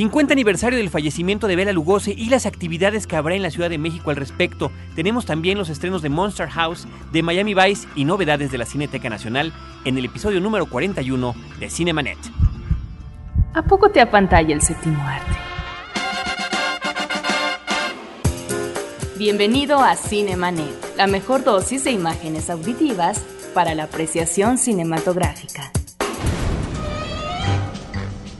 [0.00, 3.68] 50 aniversario del fallecimiento de Bela Lugosi y las actividades que habrá en la Ciudad
[3.68, 4.72] de México al respecto.
[4.96, 9.10] Tenemos también los estrenos de Monster House, de Miami Vice y novedades de la Cineteca
[9.10, 9.52] Nacional
[9.84, 12.16] en el episodio número 41 de Cinemanet.
[13.52, 15.36] ¿A poco te apantalla el séptimo arte?
[19.18, 23.22] Bienvenido a Cinemanet, la mejor dosis de imágenes auditivas
[23.52, 25.70] para la apreciación cinematográfica.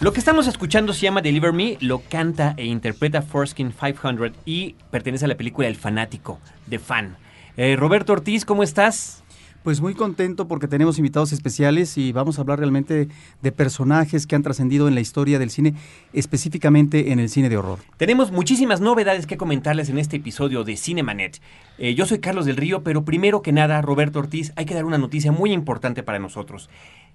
[0.00, 4.74] Lo que estamos escuchando se llama Deliver Me, lo canta e interpreta Forskin 500 y
[4.90, 7.18] pertenece a la película El Fanático, de Fan.
[7.58, 9.22] Eh, Roberto Ortiz, ¿cómo estás?
[9.62, 13.08] Pues muy contento porque tenemos invitados especiales y vamos a hablar realmente
[13.42, 15.74] de personajes que han trascendido en la historia del cine,
[16.14, 17.78] específicamente en el cine de horror.
[17.98, 21.42] Tenemos muchísimas novedades que comentarles en este episodio de Cinemanet.
[21.76, 24.86] Eh, yo soy Carlos del Río, pero primero que nada, Roberto Ortiz, hay que dar
[24.86, 26.70] una noticia muy importante para nosotros.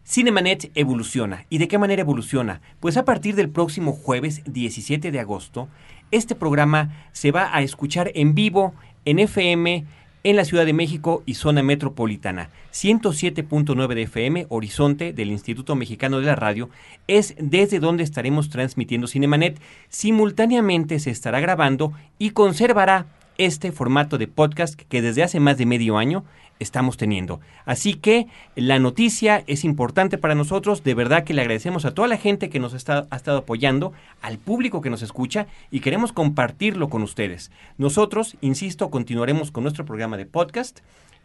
[0.06, 1.48] Cinemanet evoluciona.
[1.50, 2.62] ¿Y de qué manera evoluciona?
[2.80, 5.68] Pues a partir del próximo jueves 17 de agosto,
[6.12, 9.86] este programa se va a escuchar en vivo en FM
[10.26, 12.50] en la Ciudad de México y zona metropolitana.
[12.74, 16.72] 107.9 de FM, Horizonte del Instituto Mexicano de la Radio,
[17.08, 19.62] es desde donde estaremos transmitiendo Cinemanet.
[19.88, 23.06] Simultáneamente se estará grabando y conservará
[23.38, 26.26] este formato de podcast que desde hace más de medio año
[26.60, 27.40] estamos teniendo.
[27.66, 32.08] Así que la noticia es importante para nosotros, de verdad que le agradecemos a toda
[32.08, 36.90] la gente que nos ha estado apoyando, al público que nos escucha y queremos compartirlo
[36.90, 37.52] con ustedes.
[37.78, 40.80] Nosotros, insisto, continuaremos con nuestro programa de podcast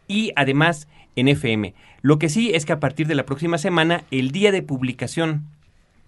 [0.08, 1.74] y además en FM.
[2.02, 5.47] Lo que sí es que a partir de la próxima semana, el día de publicación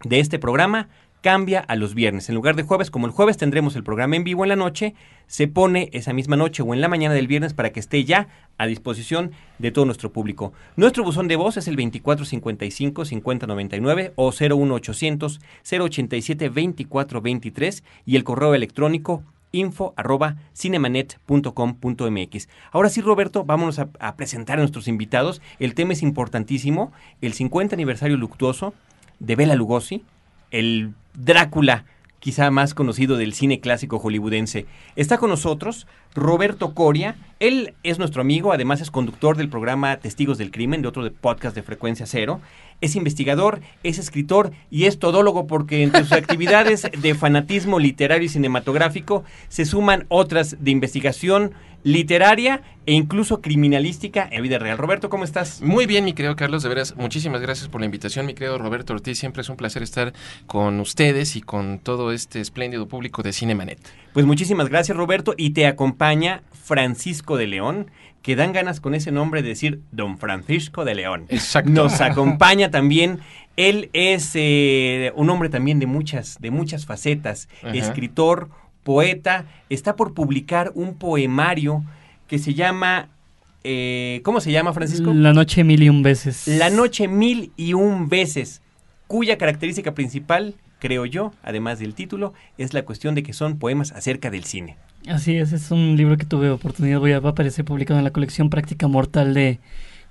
[0.04, 0.88] de este programa
[1.22, 2.28] cambia a los viernes.
[2.28, 4.94] En lugar de jueves, como el jueves tendremos el programa en vivo en la noche,
[5.26, 8.28] se pone esa misma noche o en la mañana del viernes para que esté ya
[8.58, 10.52] a disposición de todo nuestro público.
[10.76, 19.22] Nuestro buzón de voz es el 2455-5099 o 01800 087 2423 y el correo electrónico
[19.52, 22.48] info arroba cinemanet.com.mx.
[22.72, 25.40] Ahora sí, Roberto, vámonos a, a presentar a nuestros invitados.
[25.60, 26.90] El tema es importantísimo,
[27.20, 28.74] el 50 aniversario luctuoso
[29.20, 30.02] de Bela Lugosi,
[30.52, 31.84] el Drácula,
[32.20, 34.66] quizá más conocido del cine clásico hollywoodense.
[34.94, 37.16] Está con nosotros Roberto Coria.
[37.40, 41.10] Él es nuestro amigo, además es conductor del programa Testigos del Crimen, de otro de
[41.10, 42.40] podcast de frecuencia cero.
[42.80, 48.28] Es investigador, es escritor y es todólogo porque entre sus actividades de fanatismo literario y
[48.28, 54.78] cinematográfico se suman otras de investigación literaria e incluso criminalística en vida real.
[54.78, 55.60] Roberto, ¿cómo estás?
[55.62, 58.92] Muy bien, mi querido Carlos, de veras, muchísimas gracias por la invitación, mi querido Roberto
[58.92, 59.18] Ortiz.
[59.18, 60.12] Siempre es un placer estar
[60.46, 63.78] con ustedes y con todo este espléndido público de Cinemanet.
[64.12, 67.90] Pues muchísimas gracias, Roberto, y te acompaña Francisco de León,
[68.22, 71.26] que dan ganas con ese nombre de decir Don Francisco de León.
[71.28, 71.70] Exacto.
[71.70, 73.20] Nos acompaña también.
[73.56, 77.74] Él es eh, un hombre también de muchas, de muchas facetas, Ajá.
[77.74, 78.48] escritor,
[78.82, 81.84] poeta, está por publicar un poemario
[82.26, 83.08] que se llama,
[83.64, 85.12] eh, ¿cómo se llama, Francisco?
[85.12, 86.46] La noche mil y un veces.
[86.48, 88.62] La noche mil y un veces,
[89.06, 93.92] cuya característica principal, creo yo, además del título, es la cuestión de que son poemas
[93.92, 94.76] acerca del cine.
[95.08, 98.04] Así es, es un libro que tuve oportunidad, voy a, va a aparecer publicado en
[98.04, 99.58] la colección Práctica Mortal de,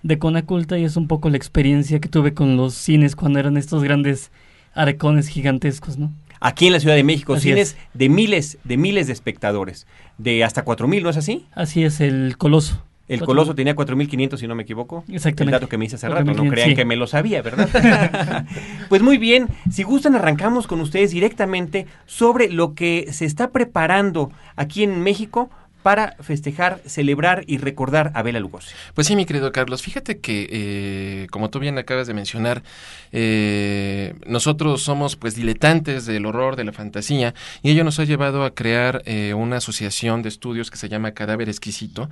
[0.04, 3.58] de Conaculta y es un poco la experiencia que tuve con los cines cuando eran
[3.58, 4.32] estos grandes
[4.74, 6.12] arcones gigantescos, ¿no?
[6.42, 7.78] Aquí en la Ciudad de México, Así cines es.
[7.94, 9.86] de miles, de miles de espectadores,
[10.18, 11.46] de hasta 4.000, ¿no es así?
[11.54, 12.84] Así es, el Coloso.
[13.08, 15.04] El Coloso tenía 4.500, si no me equivoco.
[15.10, 15.44] Exactamente.
[15.44, 16.76] El dato que me hice hace rato, no 4.500, crean sí.
[16.76, 18.46] que me lo sabía, ¿verdad?
[18.90, 24.32] pues muy bien, si gustan arrancamos con ustedes directamente sobre lo que se está preparando
[24.56, 25.50] aquí en México
[25.84, 28.74] para festejar, celebrar y recordar a Bela Lugosi.
[28.94, 32.64] Pues sí, mi querido Carlos, fíjate que, eh, como tú bien acabas de mencionar,
[33.12, 37.34] eh, nosotros somos pues diletantes del horror, de la fantasía,
[37.64, 41.12] y ello nos ha llevado a crear eh, una asociación de estudios que se llama
[41.12, 42.10] Cadáver Exquisito,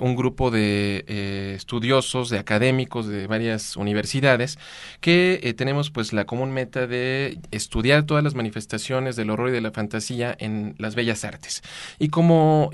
[0.00, 4.58] un grupo de estudiosos, de académicos de varias universidades,
[5.00, 9.60] que tenemos pues la común meta de estudiar todas las manifestaciones del horror y de
[9.60, 11.62] la fantasía en las bellas artes.
[11.98, 12.70] Y como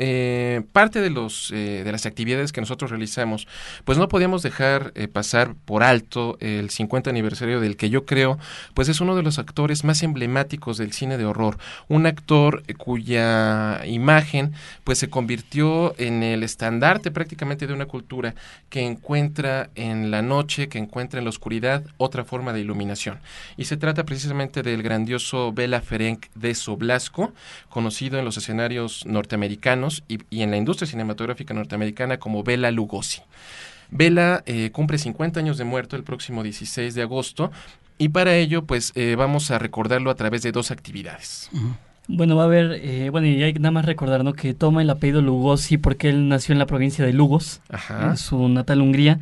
[0.72, 3.46] parte de, los, eh, de las actividades que nosotros realizamos,
[3.84, 8.38] pues no podíamos dejar eh, pasar por alto el 50 aniversario del que yo creo,
[8.74, 11.58] pues es uno de los actores más emblemáticos del cine de horror,
[11.88, 14.52] un actor eh, cuya imagen
[14.84, 18.34] pues se convirtió en el estandarte prácticamente de una cultura
[18.70, 23.18] que encuentra en la noche, que encuentra en la oscuridad otra forma de iluminación.
[23.56, 27.32] Y se trata precisamente del grandioso Bela Ferenc de Soblasco,
[27.68, 33.22] conocido en los escenarios norteamericanos y, y en la industria cinematográfica norteamericana como Bela Lugosi.
[33.90, 37.52] Bela eh, cumple 50 años de muerto el próximo 16 de agosto
[37.98, 41.50] y para ello pues eh, vamos a recordarlo a través de dos actividades.
[42.08, 44.32] Bueno, va a haber, eh, bueno, y hay nada más recordar, ¿no?
[44.32, 48.10] Que toma el apellido Lugosi porque él nació en la provincia de Lugos, Ajá.
[48.10, 49.18] en su natal Hungría.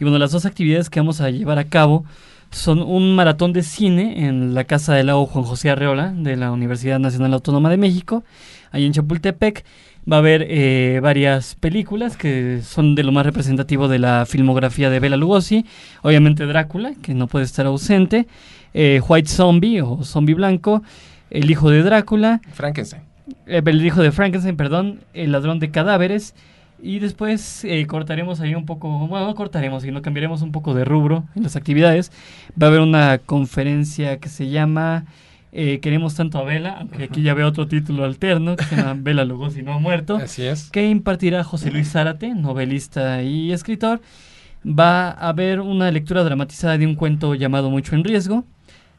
[0.00, 2.04] Y bueno, las dos actividades que vamos a llevar a cabo
[2.50, 6.52] son un maratón de cine en la Casa del Lago Juan José Arreola de la
[6.52, 8.24] Universidad Nacional Autónoma de México,
[8.70, 9.64] ahí en Chapultepec.
[10.10, 14.90] Va a haber eh, varias películas que son de lo más representativo de la filmografía
[14.90, 15.64] de Bela Lugosi.
[16.02, 18.26] Obviamente Drácula, que no puede estar ausente.
[18.74, 20.82] eh, White Zombie o Zombie Blanco.
[21.30, 22.40] El hijo de Drácula.
[22.52, 23.02] Frankenstein.
[23.46, 26.34] Eh, el hijo de Frankenstein, perdón, el ladrón de cadáveres.
[26.82, 30.84] Y después eh, cortaremos ahí un poco, bueno, no cortaremos, sino cambiaremos un poco de
[30.84, 32.10] rubro en las actividades.
[32.60, 35.04] Va a haber una conferencia que se llama
[35.52, 38.96] eh, Queremos tanto a Vela, aunque aquí ya veo otro título alterno, que se llama
[38.98, 40.70] Vela Lugosi no ha muerto, Así es.
[40.70, 44.00] que impartirá José Luis Zárate, novelista y escritor.
[44.66, 48.44] Va a haber una lectura dramatizada de un cuento llamado Mucho en Riesgo,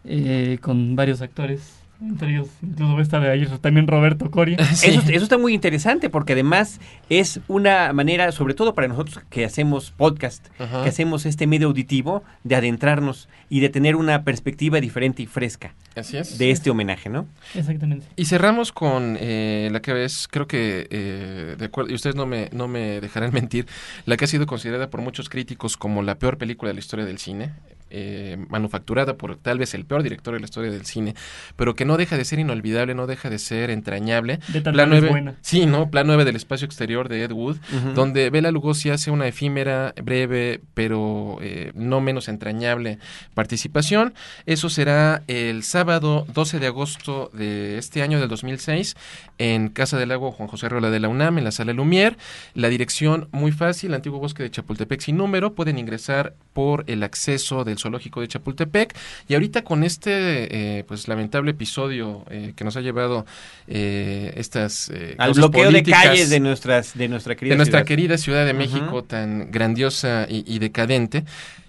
[0.05, 1.82] eh, con varios actores.
[2.03, 4.57] Entre ellos, incluso va a estar ahí también Roberto Coria.
[4.73, 4.89] Sí.
[4.89, 9.45] Eso, eso está muy interesante porque además es una manera, sobre todo para nosotros que
[9.45, 10.83] hacemos podcast, Ajá.
[10.83, 15.75] que hacemos este medio auditivo, de adentrarnos y de tener una perspectiva diferente y fresca
[15.95, 16.37] Así es.
[16.37, 17.27] de este homenaje, ¿no?
[17.55, 18.05] Exactamente.
[18.15, 22.25] Y cerramos con eh, la que es, creo que, eh, de acuerdo, y ustedes no
[22.25, 23.67] me, no me dejarán mentir,
[24.05, 27.05] la que ha sido considerada por muchos críticos como la peor película de la historia
[27.05, 27.51] del cine,
[27.93, 31.15] eh, manufacturada por tal vez el peor director de la historia del cine,
[31.55, 34.39] pero que no deja de ser inolvidable, no deja de ser entrañable.
[34.47, 35.35] De tal Plan vez 9, buena.
[35.41, 35.89] sí, ¿no?
[35.89, 37.57] Plan 9 del espacio exterior de Ed Wood,
[37.95, 42.97] donde Bela Lugosi hace una efímera, breve, pero eh, no menos entrañable
[43.33, 44.13] participación.
[44.45, 48.95] Eso será el sábado 12 de agosto de este año del 2006
[49.37, 52.17] en Casa del Lago Juan José Rola de la UNAM, en la sala Lumière.
[52.53, 55.53] La dirección muy fácil, Antiguo Bosque de Chapultepec sin número.
[55.53, 58.95] Pueden ingresar por el acceso del zoológico de Chapultepec.
[59.27, 63.25] Y ahorita con este eh, pues lamentable episodio eh, que nos ha llevado
[63.67, 67.87] eh, estas eh, Al bloqueo de calles de nuestras de nuestra querida de nuestra ciudad.
[67.87, 68.53] querida Ciudad de.
[68.53, 71.25] México tan grandiosa y, y decadente.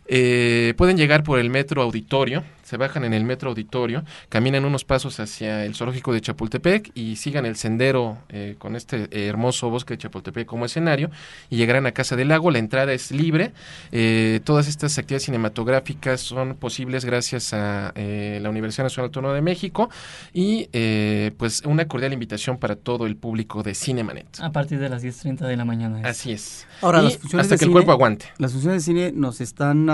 [0.07, 4.85] Eh, pueden llegar por el metro auditorio, se bajan en el metro auditorio, caminan unos
[4.85, 9.71] pasos hacia el zoológico de Chapultepec y sigan el sendero eh, con este eh, hermoso
[9.71, 11.11] bosque de Chapultepec como escenario
[11.51, 12.51] y llegarán a Casa del Lago.
[12.51, 13.53] La entrada es libre.
[13.93, 19.43] Eh, todas estas actividades cinematográficas son posibles gracias a eh, la Universidad Nacional Autónoma de
[19.43, 19.91] México
[20.33, 24.41] y eh, pues una cordial invitación para todo el público de Cinemanet.
[24.41, 26.01] A partir de las 10.30 de la mañana.
[26.01, 26.07] es.
[26.07, 26.67] Así es.
[26.81, 28.27] Ahora, Y las funciones hasta de que el cine- cuerpo aguante.
[28.39, 29.89] Las funciones de cine nos están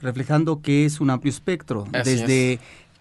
[0.00, 2.58] reflejando que es un amplio espectro, Así desde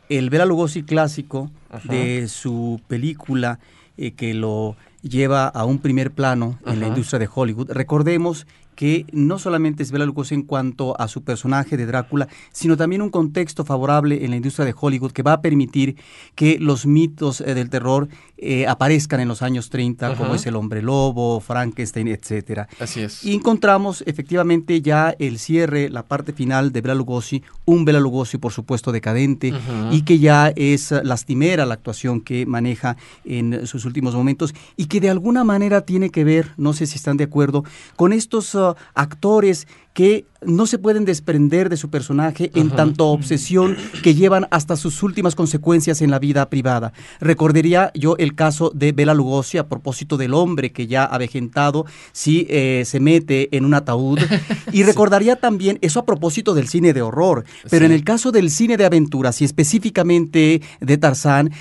[0.09, 1.91] el Bela Lugosi clásico, Ajá.
[1.91, 3.59] de su película
[3.97, 7.71] eh, que lo lleva a un primer plano en la industria de Hollywood.
[7.71, 8.47] Recordemos
[8.79, 13.01] que no solamente es Bela Lugosi en cuanto a su personaje de Drácula, sino también
[13.01, 15.97] un contexto favorable en la industria de Hollywood que va a permitir
[16.33, 18.07] que los mitos eh, del terror
[18.37, 22.69] eh, aparezcan en los años 30, como es el hombre lobo, Frankenstein, etcétera.
[22.79, 23.25] Así es.
[23.25, 28.37] Y encontramos efectivamente ya el cierre, la parte final de Bela Lugosi, un Bela Lugosi
[28.37, 29.53] por supuesto decadente
[29.91, 32.95] y que ya es lastimera la actuación que maneja
[33.25, 36.95] en sus últimos momentos y que de alguna manera tiene que ver, no sé si
[36.95, 37.65] están de acuerdo,
[37.97, 39.67] con estos uh, actores
[39.99, 45.03] que no se pueden desprender de su personaje en tanto obsesión que llevan hasta sus
[45.03, 46.93] últimas consecuencias en la vida privada.
[47.19, 52.47] Recordaría yo el caso de Bela Lugosi a propósito del hombre que ya avejentado si
[52.49, 54.19] eh, se mete en un ataúd.
[54.71, 57.43] Y recordaría también eso a propósito del cine de horror.
[57.69, 61.51] Pero en el caso del cine de aventuras y específicamente de Tarzán,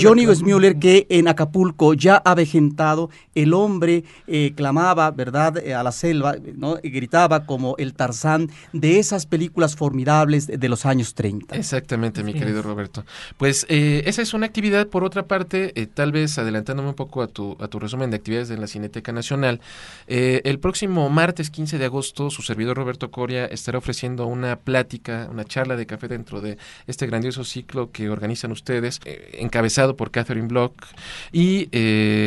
[0.00, 5.90] Johnny Weissmuller, que en Acapulco ya avejentado, el hombre eh, clamaba, ¿verdad?, eh, a la
[5.90, 6.76] selva, ¿no?
[6.82, 11.56] Y gritaba como el Tarzán de esas películas formidables de, los años 30.
[11.56, 13.04] Exactamente, mi querido Roberto.
[13.36, 17.28] Pues eh, esa es una actividad, por otra parte, tal vez adelantándome un poco a
[17.28, 19.60] tu, a tu resumen de actividades de la Cineteca Nacional,
[20.06, 25.44] el próximo martes 15 de agosto, su servidor Roberto Coria estará ofreciendo una plática, una
[25.44, 29.00] charla de café dentro de este grandioso ciclo que organizan ustedes,
[29.32, 30.74] encabezado por Catherine Block,
[31.32, 31.68] y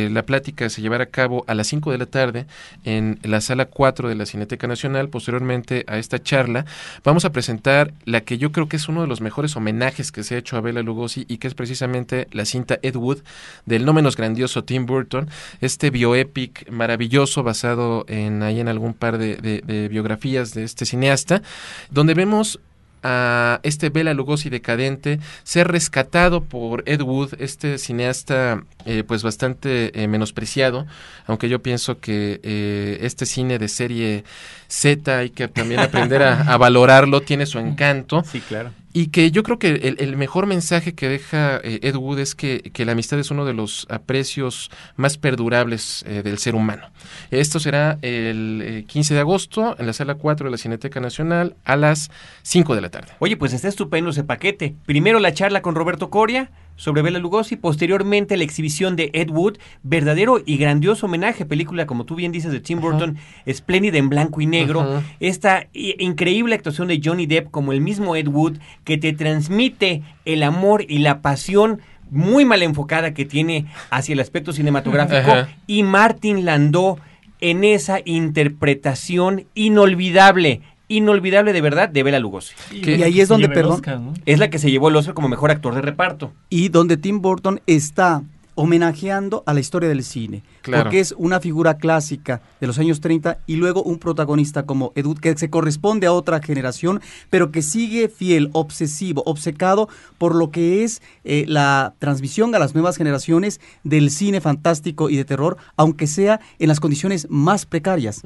[0.08, 2.46] la plática se llevará a cabo a las 5 de la tarde
[2.84, 5.08] en la sala 4 de la Cineteca Nacional.
[5.18, 6.64] Posteriormente a esta charla,
[7.02, 10.22] vamos a presentar la que yo creo que es uno de los mejores homenajes que
[10.22, 13.18] se ha hecho a Bela Lugosi y que es precisamente la cinta Ed Wood
[13.66, 15.28] del no menos grandioso Tim Burton,
[15.60, 21.42] este bioepic maravilloso basado en ahí en algún par de biografías de este cineasta,
[21.90, 22.60] donde vemos
[23.02, 30.02] a este Bela Lugosi decadente ser rescatado por Ed Wood, este cineasta eh, pues bastante
[30.02, 30.86] eh, menospreciado,
[31.26, 34.24] aunque yo pienso que eh, este cine de serie
[34.68, 38.22] Z hay que también aprender a, valorarlo, tiene su encanto.
[38.24, 38.70] Sí, claro.
[38.98, 42.90] Y que yo creo que el, mejor mensaje que deja Ed Wood es que, la
[42.90, 46.90] amistad es uno de los aprecios más perdurables del ser humano.
[47.30, 51.76] Esto será el 15 de agosto en la sala 4 de la Cineteca Nacional a
[51.76, 52.10] las
[52.42, 53.12] 5 de la tarde.
[53.20, 54.74] Oye, pues está estupendo ese paquete.
[54.84, 59.58] Primero la charla con Roberto Coria sobre Bela Lugosi, posteriormente la exhibición de Ed Wood,
[59.82, 64.40] verdadero y grandioso homenaje, película como tú bien dices de Tim Burton, espléndida en blanco
[64.40, 68.58] y negro, esta increíble actuación de Johnny Depp como el mismo Ed Wood
[68.88, 74.20] que te transmite el amor y la pasión muy mal enfocada que tiene hacia el
[74.20, 75.30] aspecto cinematográfico
[75.66, 76.96] y Martin Landau
[77.42, 82.54] en esa interpretación inolvidable inolvidable de verdad de Bela Lugosi.
[82.72, 85.74] Y, ahí es donde, perdón, es la que se llevó el Oscar como mejor actor
[85.74, 86.32] de reparto.
[86.48, 88.22] Y donde Tim Burton está
[88.58, 90.42] homenajeando a la historia del cine.
[90.64, 95.16] Porque es una figura clásica de los años 30 y luego un protagonista como Edud,
[95.16, 97.00] que se corresponde a otra generación,
[97.30, 99.88] pero que sigue fiel, obsesivo, obcecado
[100.18, 105.16] por lo que es eh, la transmisión a las nuevas generaciones del cine fantástico y
[105.16, 108.22] de terror, aunque sea en las condiciones más precarias.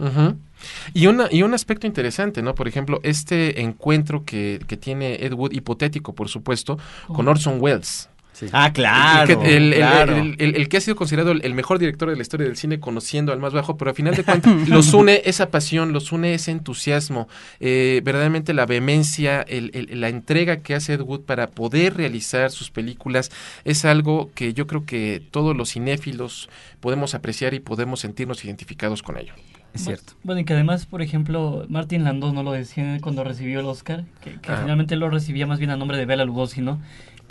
[0.95, 2.55] Y, una, y un aspecto interesante, ¿no?
[2.55, 8.09] Por ejemplo, este encuentro que, que tiene Ed Wood, hipotético, por supuesto, con Orson Welles.
[8.53, 12.81] Ah, claro el, que ha sido considerado el, mejor director de la historia del cine,
[12.81, 16.35] conociendo al más bajo, pero al final de cuentas los une esa pasión, los une
[16.35, 17.29] ese entusiasmo,
[17.61, 23.31] eh, verdaderamente la vehemencia, la entrega que hace Ed Wood para poder realizar sus películas
[23.65, 26.49] es algo que yo creo que todos los cinéfilos
[26.81, 29.35] podemos apreciar y podemos sentirnos identificados con ello.
[29.75, 30.13] Es cierto.
[30.23, 34.05] Bueno, y que además, por ejemplo, Martin Landau no lo decía cuando recibió el Oscar,
[34.21, 36.79] que, que finalmente lo recibía más bien a nombre de Bela Lugosi, ¿no?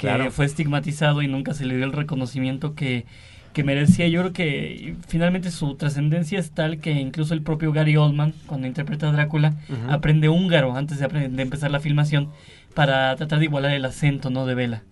[0.02, 3.06] Que fue estigmatizado y nunca se le dio el reconocimiento que,
[3.64, 4.08] merecía.
[4.08, 8.68] Yo creo que finalmente su trascendencia es tal que incluso el propio Gary Oldman, cuando
[8.68, 9.54] interpreta a Drácula,
[9.90, 12.30] aprende húngaro antes de, de, empezar la filmación
[12.74, 14.46] para tratar de igualar el acento ¿no?
[14.46, 14.84] de Vela.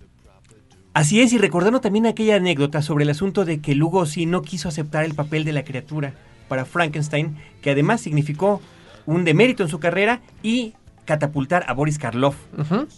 [0.93, 4.67] Así es, y recordando también aquella anécdota sobre el asunto de que Lugosi no quiso
[4.67, 6.13] aceptar el papel de la criatura
[6.47, 8.61] para Frankenstein, que además significó
[9.05, 10.73] un demérito en su carrera y
[11.09, 12.35] catapultar a Boris Karloff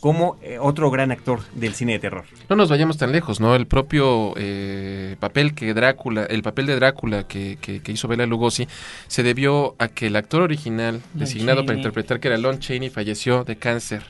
[0.02, 2.26] como eh, otro gran actor del cine de terror.
[2.50, 3.56] No nos vayamos tan lejos, ¿no?
[3.56, 8.68] El propio eh, papel que Drácula, el papel de Drácula que, que, hizo Bela Lugosi,
[9.08, 13.46] se debió a que el actor original designado para interpretar, que era Lon Chaney, falleció
[13.46, 14.04] de cáncer.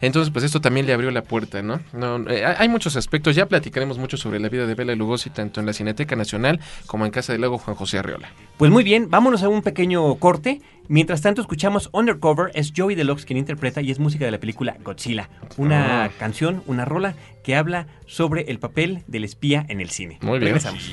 [0.00, 1.80] Entonces, pues esto también le abrió la puerta, ¿no?
[1.92, 5.60] no eh, hay muchos aspectos, ya platicaremos mucho sobre la vida de Bela Lugosi, tanto
[5.60, 8.30] en la Cineteca Nacional como en Casa del Lago Juan José Arriola.
[8.56, 10.60] Pues muy bien, vámonos a un pequeño corte.
[10.88, 14.76] Mientras tanto, escuchamos Undercover, es Joey Deluxe quien interpreta y es música de la película
[14.82, 15.28] Godzilla.
[15.58, 16.10] Una ah.
[16.18, 17.14] canción, una rola
[17.44, 20.18] que habla sobre el papel del espía en el cine.
[20.22, 20.54] Muy bien.
[20.54, 20.90] Regresamos.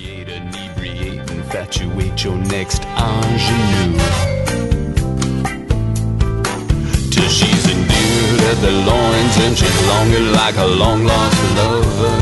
[8.46, 12.16] At the loins and she's longing like a long lost lover.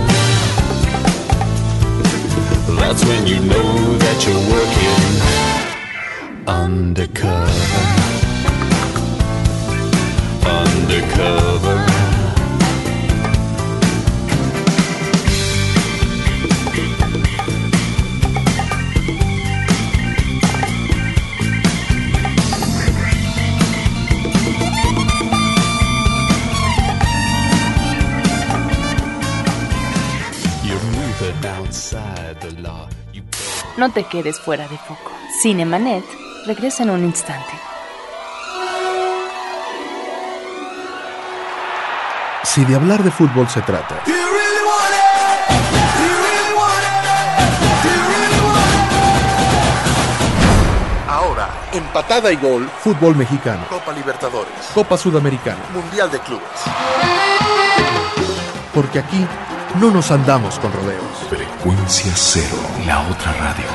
[2.79, 5.03] That's when you know that you're working
[6.47, 7.53] undercover.
[10.45, 12.12] Undercover.
[33.83, 35.11] No te quedes fuera de foco.
[35.41, 36.05] Cinemanet
[36.45, 37.51] regresa en un instante.
[42.43, 44.01] Si de hablar de fútbol se trata,
[51.09, 56.47] Ahora, empatada y gol, fútbol mexicano, Copa Libertadores, Copa Sudamericana, Mundial de Clubes.
[58.73, 59.27] porque aquí
[59.79, 61.27] no nos andamos con rodeos.
[61.29, 63.65] Frecuencia cero, la otra radio.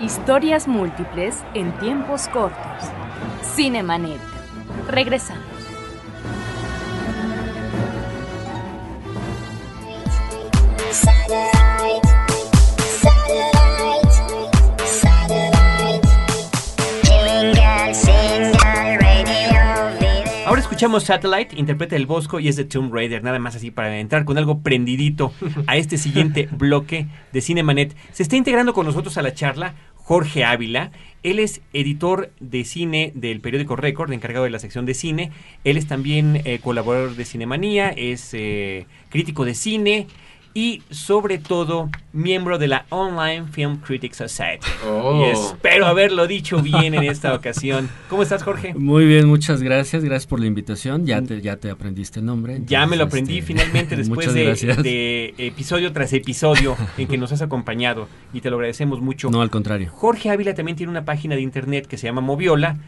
[0.00, 2.60] Historias múltiples en tiempos cortos.
[3.54, 4.20] Cinemanet.
[4.88, 5.45] Regresamos.
[20.76, 24.26] Escuchamos Satellite, interpreta el Bosco y es de Tomb Raider, nada más así para entrar
[24.26, 25.32] con algo prendidito
[25.66, 27.96] a este siguiente bloque de Cinemanet.
[28.12, 30.90] Se está integrando con nosotros a la charla Jorge Ávila.
[31.22, 35.32] Él es editor de cine del periódico Record, encargado de la sección de cine.
[35.64, 40.08] Él es también eh, colaborador de Cinemanía, es eh, crítico de cine
[40.56, 44.66] y sobre todo miembro de la Online Film Critics Society.
[44.88, 45.20] Oh.
[45.20, 47.90] Y espero haberlo dicho bien en esta ocasión.
[48.08, 48.72] ¿Cómo estás, Jorge?
[48.72, 50.02] Muy bien, muchas gracias.
[50.02, 51.04] Gracias por la invitación.
[51.04, 52.62] Ya te, ya te aprendiste el nombre.
[52.64, 57.32] Ya me lo aprendí este, finalmente después de, de episodio tras episodio en que nos
[57.32, 59.28] has acompañado y te lo agradecemos mucho.
[59.28, 59.90] No, al contrario.
[59.92, 62.78] Jorge Ávila también tiene una página de internet que se llama Moviola.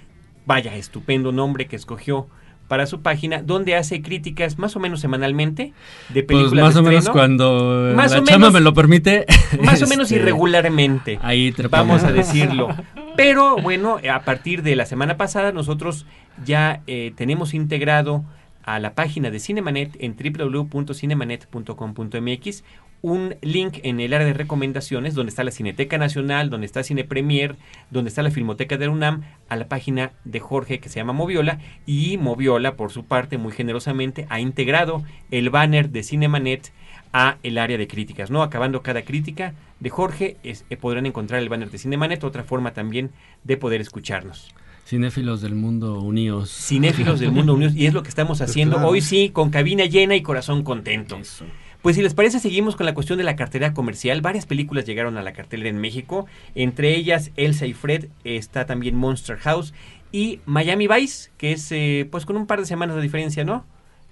[0.47, 2.29] Vaya, estupendo nombre que escogió
[2.69, 5.73] para su página, donde hace críticas más o menos semanalmente
[6.11, 8.75] de películas Pues más de o menos cuando Más la o chama menos- me lo
[8.75, 9.27] permite.
[9.63, 11.19] Más o menos este, irregularmente.
[11.23, 12.69] Ahí te Vamos a decirlo.
[13.17, 16.07] Pero bueno, a partir de la semana pasada nosotros
[16.45, 18.25] ya eh, tenemos integrado
[18.65, 22.65] a la página de Cinemanet en www.cinemanet.com.mx
[23.01, 27.05] un link en el área de recomendaciones donde está la Cineteca Nacional, donde está Cine
[27.05, 27.55] Premier,
[27.91, 31.13] donde está la Filmoteca de la UNAM, a la página de Jorge que se llama
[31.13, 36.73] Moviola y Moviola por su parte muy generosamente ha integrado el banner de Cinemanet
[37.13, 38.43] a el área de críticas, ¿no?
[38.43, 42.73] Acabando cada crítica de Jorge, es- eh, podrán encontrar el banner de Cinemanet, otra forma
[42.75, 43.11] también
[43.45, 44.53] de poder escucharnos.
[44.87, 46.51] Cinéfilos del mundo unidos.
[46.51, 48.89] Cinéfilos del mundo unidos, y es lo que estamos haciendo claro.
[48.91, 51.17] hoy sí, con cabina llena y corazón contento.
[51.19, 51.45] Eso.
[51.89, 54.21] Pues si les parece, seguimos con la cuestión de la cartelera comercial.
[54.21, 58.95] Varias películas llegaron a la cartelera en México, entre ellas Elsa y Fred, está también
[58.95, 59.73] Monster House
[60.13, 63.65] y Miami Vice, que es eh, pues con un par de semanas de diferencia, ¿no?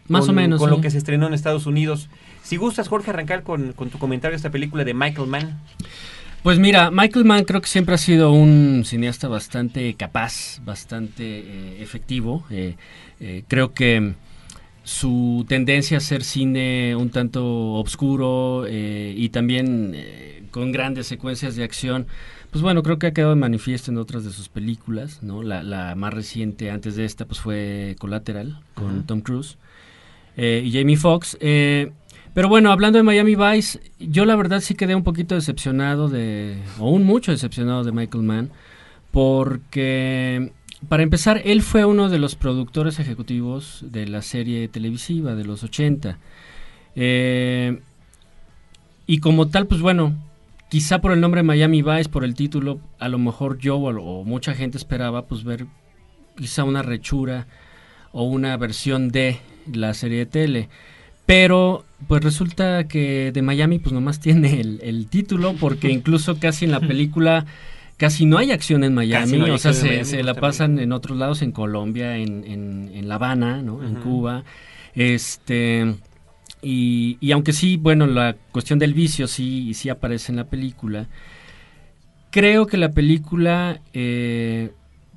[0.08, 0.58] Más Con- o menos.
[0.58, 0.74] Con sí.
[0.76, 2.08] lo que se estrenó en Estados Unidos.
[2.42, 5.60] Si gustas, Jorge, arrancar con, con tu comentario de esta película de Michael Mann.
[6.42, 11.82] Pues mira, Michael Mann creo que siempre ha sido un cineasta bastante capaz, bastante eh,
[11.82, 12.42] efectivo.
[12.50, 12.74] Eh,
[13.48, 14.14] creo que
[14.86, 21.56] su tendencia a hacer cine un tanto obscuro eh, y también eh, con grandes secuencias
[21.56, 22.06] de acción,
[22.52, 25.42] pues bueno, creo que ha quedado de manifiesto en otras de sus películas, ¿no?
[25.42, 29.58] La, la más reciente antes de esta pues fue Collateral con Tom Cruise
[30.36, 31.36] eh, y Jamie Foxx.
[31.40, 36.58] Pero bueno, hablando de Miami Vice, yo la verdad sí quedé un poquito decepcionado de,
[36.78, 38.50] o un mucho decepcionado de Michael Mann,
[39.10, 40.52] porque
[40.88, 45.64] para empezar, él fue uno de los productores ejecutivos de la serie televisiva de los
[45.64, 46.18] 80.
[46.94, 47.80] Eh,
[49.06, 50.14] y como tal, pues bueno,
[50.68, 54.24] quizá por el nombre Miami Vice, por el título, a lo mejor yo o, o
[54.24, 55.66] mucha gente esperaba pues ver
[56.36, 57.46] quizá una rechura
[58.12, 59.38] o una versión de
[59.72, 60.68] la serie de tele.
[61.24, 66.66] Pero pues resulta que de Miami pues nomás tiene el, el título porque incluso casi
[66.66, 67.46] en la película
[67.96, 70.92] casi no hay acción en Miami, no o sea, se, Miami, se la pasan en
[70.92, 73.82] otros lados, en Colombia, en, en, en La Habana, ¿no?
[73.82, 73.96] En.
[73.96, 74.44] Cuba.
[74.94, 75.94] Este
[76.62, 81.06] y, y aunque sí, bueno, la cuestión del vicio sí, sí aparece en la película,
[82.30, 84.72] creo que la película eh,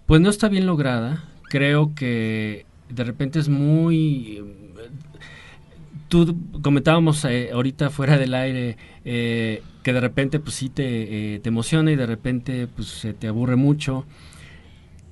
[0.06, 1.24] pues no está bien lograda.
[1.50, 4.44] Creo que de repente es muy...
[6.10, 11.40] Tú comentábamos eh, ahorita fuera del aire eh, que de repente pues sí te, eh,
[11.40, 14.06] te emociona y de repente pues se te aburre mucho.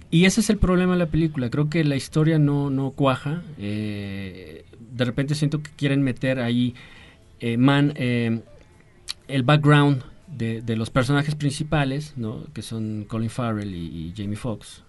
[0.09, 1.51] Y ese es el problema de la película.
[1.51, 3.43] Creo que la historia no, no cuaja.
[3.57, 4.63] de
[4.97, 6.73] repente siento que quieren meter ahí
[7.57, 12.45] man, el background de, los personajes principales, ¿no?
[12.53, 14.83] que son Colin Farrell y, Jamie Foxx.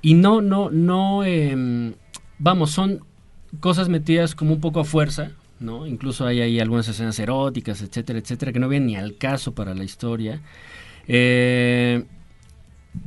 [0.00, 1.94] Y no, no, no, em,
[2.38, 3.02] vamos, son
[3.60, 5.86] cosas metidas como un poco a fuerza, ¿no?
[5.86, 9.74] Incluso hay ahí algunas escenas eróticas, etcétera, etcétera, que no vienen ni al caso para
[9.74, 10.40] la historia.
[11.06, 12.04] Eh,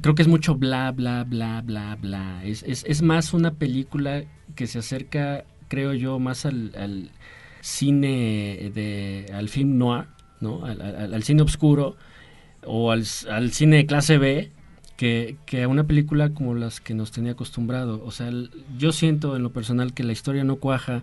[0.02, 2.42] creo que es mucho bla, bla, bla, bla, bla.
[2.44, 4.24] Es, es, es más una película
[4.56, 7.12] que se acerca, creo yo, más al, al
[7.62, 10.06] cine, de, al film noir,
[10.40, 10.66] ¿no?
[10.66, 11.96] Al, al- al cine oscuro
[12.66, 14.52] o al, al cine de clase B
[15.02, 18.04] que, que a una película como las que nos tenía acostumbrado.
[18.06, 21.02] O sea, el- yo siento en lo personal que la historia no cuaja,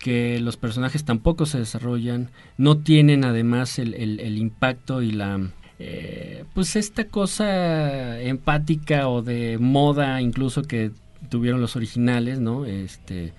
[0.00, 5.38] que los personajes tampoco se desarrollan, no tienen además el, el- el impacto y la...
[5.78, 10.90] eh, pues esta cosa empática o de moda incluso que
[11.28, 12.64] tuvieron los originales, ¿no?
[12.64, 13.34] Este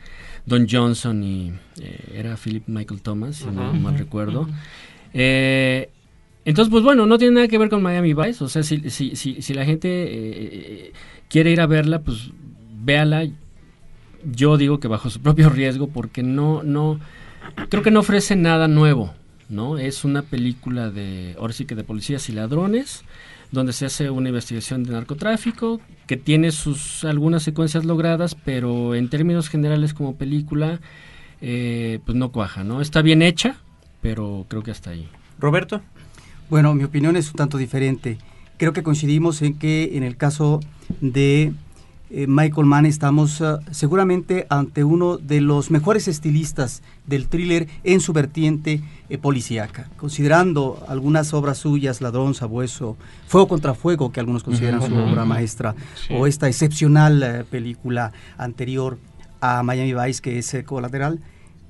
[0.45, 4.47] Don Johnson y eh, era Philip Michael Thomas, si no mal recuerdo.
[5.13, 5.89] Eh,
[6.47, 8.41] entonces, pues bueno, no tiene nada que ver con Miami Vice.
[8.41, 10.93] O sea, si, si, si, si la gente eh,
[11.27, 12.31] quiere ir a verla, pues
[12.86, 13.27] véala.
[14.23, 17.01] Yo digo que bajo su propio riesgo, porque no, no,
[17.67, 19.13] creo que no ofrece nada nuevo,
[19.49, 19.77] ¿no?
[19.77, 23.03] Es una película de, ahora sí que de policías y ladrones,
[23.51, 29.10] donde se hace una investigación de narcotráfico, que tiene sus algunas secuencias logradas, pero en
[29.10, 30.79] términos generales como película,
[31.41, 32.79] eh, pues no cuaja, ¿no?
[32.79, 33.57] Está bien hecha,
[34.01, 35.10] pero creo que hasta ahí.
[35.39, 35.81] Roberto.
[36.49, 38.17] Bueno, mi opinión es un tanto diferente.
[38.57, 40.62] Creo que coincidimos en que en el caso
[41.01, 41.53] de
[42.10, 47.99] eh, Michael Mann estamos ah, seguramente ante uno de los mejores estilistas del thriller en
[47.99, 49.89] su vertiente eh, policíaca.
[49.97, 52.95] Considerando algunas obras suyas, Ladrón, Sabueso,
[53.27, 56.13] Fuego contra Fuego, que algunos consideran su obra maestra, Sí.
[56.13, 58.97] o esta excepcional eh, película anterior
[59.41, 61.19] a Miami Vice, que es eh, Colateral,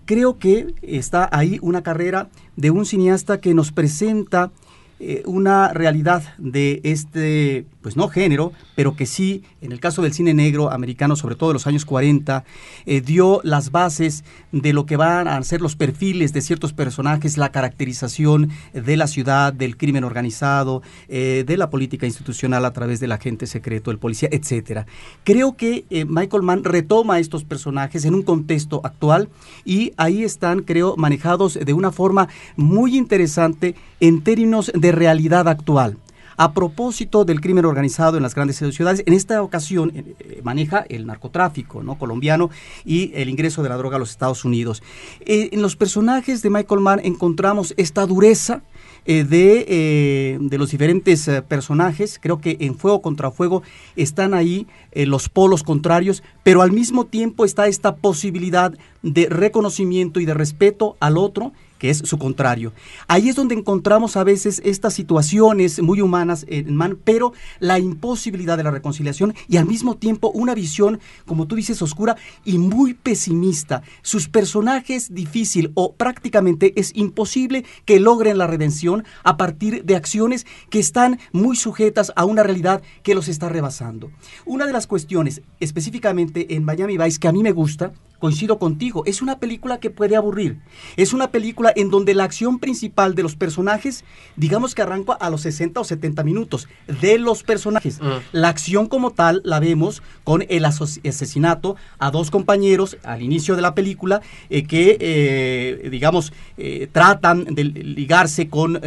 [0.06, 4.52] creo que está ahí una carrera de un cineasta que nos presenta
[5.00, 10.12] eh, una realidad de este, pues no género, pero que sí, en el caso del
[10.12, 12.44] cine negro americano, sobre todo de los años 40,
[12.86, 17.38] eh, dio las bases de lo que van a ser los perfiles de ciertos personajes,
[17.38, 23.00] la caracterización de la ciudad, del crimen organizado, eh, de la política institucional a través
[23.00, 24.86] del agente secreto, el policía, etcétera.
[25.24, 29.30] Creo que eh, Michael Mann retoma estos personajes en un contexto actual
[29.64, 35.96] y ahí están, creo, manejados de una forma muy interesante en términos de realidad actual.
[36.40, 40.86] A propósito del crimen organizado en las grandes ciudades, en esta ocasión eh, eh, maneja
[40.88, 41.98] el narcotráfico ¿no?
[41.98, 42.52] colombiano
[42.86, 44.84] y el ingreso de la droga a los Estados Unidos.
[45.22, 48.62] Eh, en los personajes de Michael Mann encontramos esta dureza
[49.08, 52.20] de, los diferentes personajes.
[52.22, 53.64] Creo que en Fuego contra Fuego
[53.96, 58.74] están ahí los polos contrarios, pero al mismo tiempo está esta posibilidad
[59.04, 62.74] de reconocimiento y de respeto al otro que es su contrario.
[63.08, 68.58] Ahí es donde encontramos a veces estas situaciones muy humanas en Man, pero la imposibilidad
[68.58, 72.94] de la reconciliación y al mismo tiempo una visión, como tú dices, oscura y muy
[72.94, 73.84] pesimista.
[74.02, 80.46] Sus personajes difícil o prácticamente es imposible que logren la redención a partir de acciones
[80.70, 84.12] que están muy sujetas a una realidad que los está rebasando.
[84.46, 89.04] Una de las cuestiones específicamente en Miami Vice que a mí me gusta, coincido contigo,
[89.06, 90.60] es una película que puede aburrir.
[90.96, 94.04] Es una película en donde la acción principal de los personajes,
[94.36, 96.68] digamos que arranca a los 60 o 70 minutos
[97.02, 98.02] de los personajes.
[98.02, 98.06] Mm.
[98.32, 103.62] La acción como tal la vemos con el asesinato a dos compañeros al inicio de
[103.62, 108.80] la película eh, que, eh, digamos, eh, tratan de ligarse con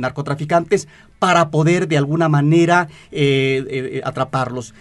[0.00, 2.88] narcotraficantes para poder de alguna manera
[4.04, 4.74] atraparlos.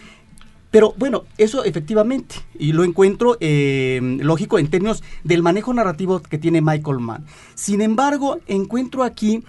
[0.74, 6.40] Pero bueno, eso efectivamente, y lo encuentro eh, lógico en términos del manejo narrativo que
[6.40, 7.28] tiene Michael Mann.
[7.54, 9.44] Sin embargo, encuentro aquí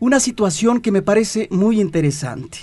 [0.00, 2.58] una situación que me parece muy interesante,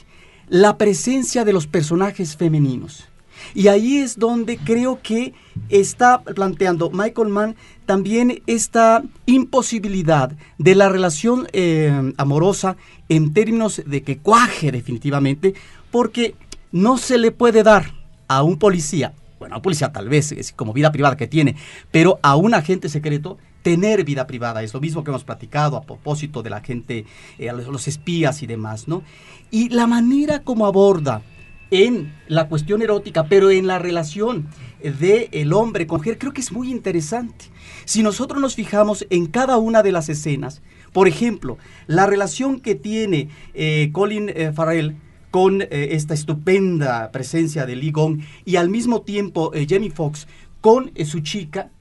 [0.49, 3.05] la presencia de los personajes femeninos.
[3.53, 5.34] Y ahí es donde creo que
[5.69, 7.55] está planteando Michael Mann
[7.86, 12.75] también esta imposibilidad de la relación eh, amorosa
[13.08, 15.53] en términos de que cuaje definitivamente,
[15.91, 16.36] porque
[16.75, 17.93] no se le puede dar
[18.27, 21.55] a un policía, bueno, a un policía tal vez, es como vida privada que tiene,
[21.89, 24.61] pero a un agente secreto tener vida privada.
[24.61, 27.05] Es lo mismo que hemos platicado a propósito de la gente,
[27.39, 29.03] eh, los espías y demás, ¿no?
[29.51, 31.21] Y la manera como aborda
[31.71, 34.49] en la cuestión erótica, pero en la relación
[34.83, 37.45] de el hombre con mujer, creo que es muy interesante.
[37.85, 40.61] Si nosotros nos fijamos en cada una de las escenas,
[40.91, 41.57] por ejemplo,
[41.88, 44.97] la relación que tiene eh, Colin eh, Farrell
[45.36, 50.28] con eh, esta estupenda presencia de Lee Gong y al mismo tiempo eh, Jamie Foxx
[50.62, 51.71] con eh, su chica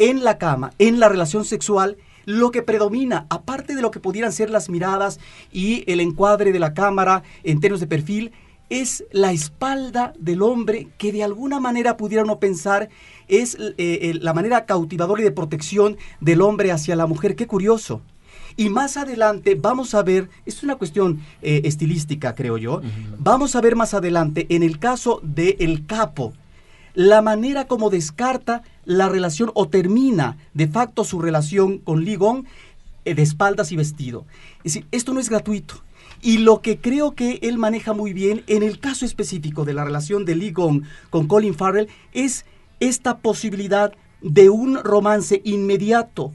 [0.00, 4.32] en la cama, en la relación sexual, lo que predomina, aparte de lo que pudieran
[4.32, 5.20] ser las miradas
[5.52, 8.32] y el encuadre de la cámara en términos de perfil,
[8.68, 12.88] es la espalda del hombre que de alguna manera pudiera uno pensar
[13.28, 17.36] es eh, la manera cautivadora y de protección del hombre hacia la mujer.
[17.36, 18.02] Qué curioso.
[18.56, 22.80] Y más adelante vamos a ver, esto es una cuestión eh, estilística, creo yo,
[23.18, 26.32] vamos a ver más adelante en el caso de El Capo,
[26.94, 32.44] la manera como descarta la relación o termina de facto su relación con Lee Gong
[33.04, 34.26] eh, de espaldas y vestido.
[34.58, 35.82] Es decir, esto no es gratuito.
[36.20, 39.84] Y lo que creo que él maneja muy bien en el caso específico de la
[39.84, 42.44] relación de Lee Gong con Colin Farrell es
[42.78, 46.32] esta posibilidad de un romance inmediato,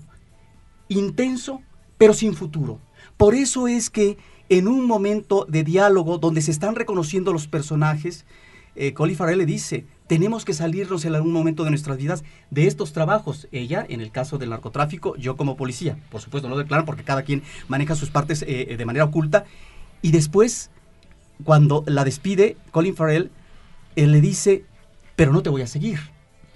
[0.89, 1.61] intenso,
[1.97, 2.79] pero sin futuro.
[3.17, 4.17] Por eso es que
[4.49, 8.25] en un momento de diálogo donde se están reconociendo los personajes,
[8.75, 12.67] eh, Colin Farrell le dice, tenemos que salirnos en algún momento de nuestras vidas de
[12.67, 13.47] estos trabajos.
[13.51, 15.97] Ella, en el caso del narcotráfico, yo como policía.
[16.11, 19.45] Por supuesto, no declaran porque cada quien maneja sus partes eh, de manera oculta.
[20.01, 20.69] Y después,
[21.43, 23.31] cuando la despide, Colin Farrell
[23.97, 24.63] él le dice,
[25.15, 25.99] pero no te voy a seguir.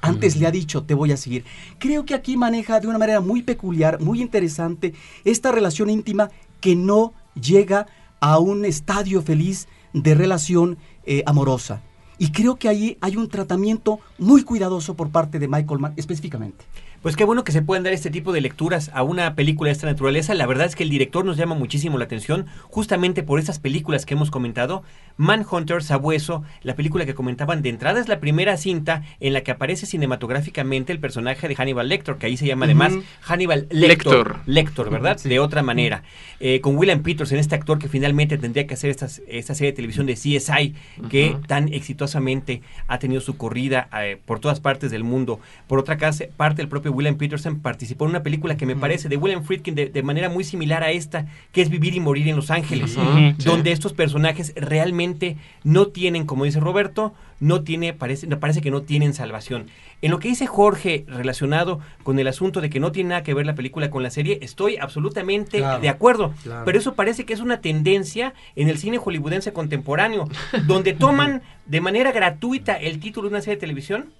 [0.01, 1.45] Antes le ha dicho, te voy a seguir.
[1.77, 6.75] Creo que aquí maneja de una manera muy peculiar, muy interesante, esta relación íntima que
[6.75, 7.87] no llega
[8.19, 11.81] a un estadio feliz de relación eh, amorosa.
[12.17, 16.65] Y creo que ahí hay un tratamiento muy cuidadoso por parte de Michael Mann específicamente.
[17.01, 19.71] Pues qué bueno que se puedan dar este tipo de lecturas a una película de
[19.71, 20.35] esta naturaleza.
[20.35, 24.05] La verdad es que el director nos llama muchísimo la atención, justamente por esas películas
[24.05, 24.83] que hemos comentado.
[25.17, 29.49] Manhunter, Sabueso, la película que comentaban de entrada es la primera cinta en la que
[29.49, 32.93] aparece cinematográficamente el personaje de Hannibal Lecter, que ahí se llama además.
[33.21, 33.87] Hannibal Lecter.
[34.15, 34.35] Lecter.
[34.45, 35.17] Lecter, ¿verdad?
[35.17, 35.27] Sí.
[35.27, 36.03] De otra manera.
[36.39, 39.75] Eh, con William Peterson, este actor que finalmente tendría que hacer estas- esta serie de
[39.75, 40.75] televisión de CSI,
[41.09, 45.39] que tan exitosamente ha tenido su corrida eh, por todas partes del mundo.
[45.67, 49.09] Por otra casa, parte el propio William Peterson participó en una película que me parece
[49.09, 52.27] de William Friedkin de, de manera muy similar a esta, que es Vivir y Morir
[52.27, 53.35] en Los Ángeles, sí.
[53.43, 58.83] donde estos personajes realmente no tienen, como dice Roberto, no tiene, parece, parece que no
[58.83, 59.65] tienen salvación.
[60.03, 63.33] En lo que dice Jorge relacionado con el asunto de que no tiene nada que
[63.33, 66.33] ver la película con la serie, estoy absolutamente Claro, de acuerdo.
[66.43, 66.65] claro.
[66.65, 70.27] Pero eso parece que es una tendencia en el cine hollywoodense contemporáneo,
[70.67, 74.11] donde toman de manera gratuita el título de una serie de televisión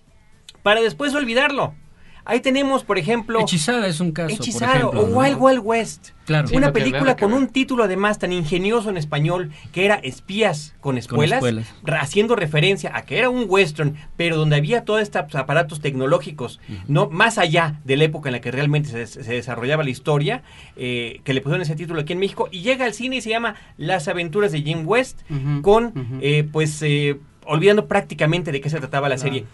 [0.63, 1.73] para después olvidarlo.
[2.23, 4.45] Ahí tenemos, por ejemplo, Hechizada es un caso, por
[4.81, 5.01] ejemplo.
[5.01, 5.17] o ¿no?
[5.17, 6.09] Wild Wild West.
[6.25, 6.47] Claro.
[6.47, 10.97] Sí, una película con un título además tan ingenioso en español que era Espías con
[10.97, 11.73] espuelas, espuelas.
[11.83, 16.59] ra- haciendo referencia a que era un western, pero donde había todos estos aparatos tecnológicos,
[16.87, 19.89] no más allá de la época en la que realmente se, des- se desarrollaba la
[19.89, 20.43] historia,
[20.75, 23.29] eh, que le pusieron ese título aquí en México y llega al cine y se
[23.31, 25.21] llama Las aventuras de Jim West
[25.63, 29.45] con eh, pues eh, olvidando prácticamente de qué se trataba la serie.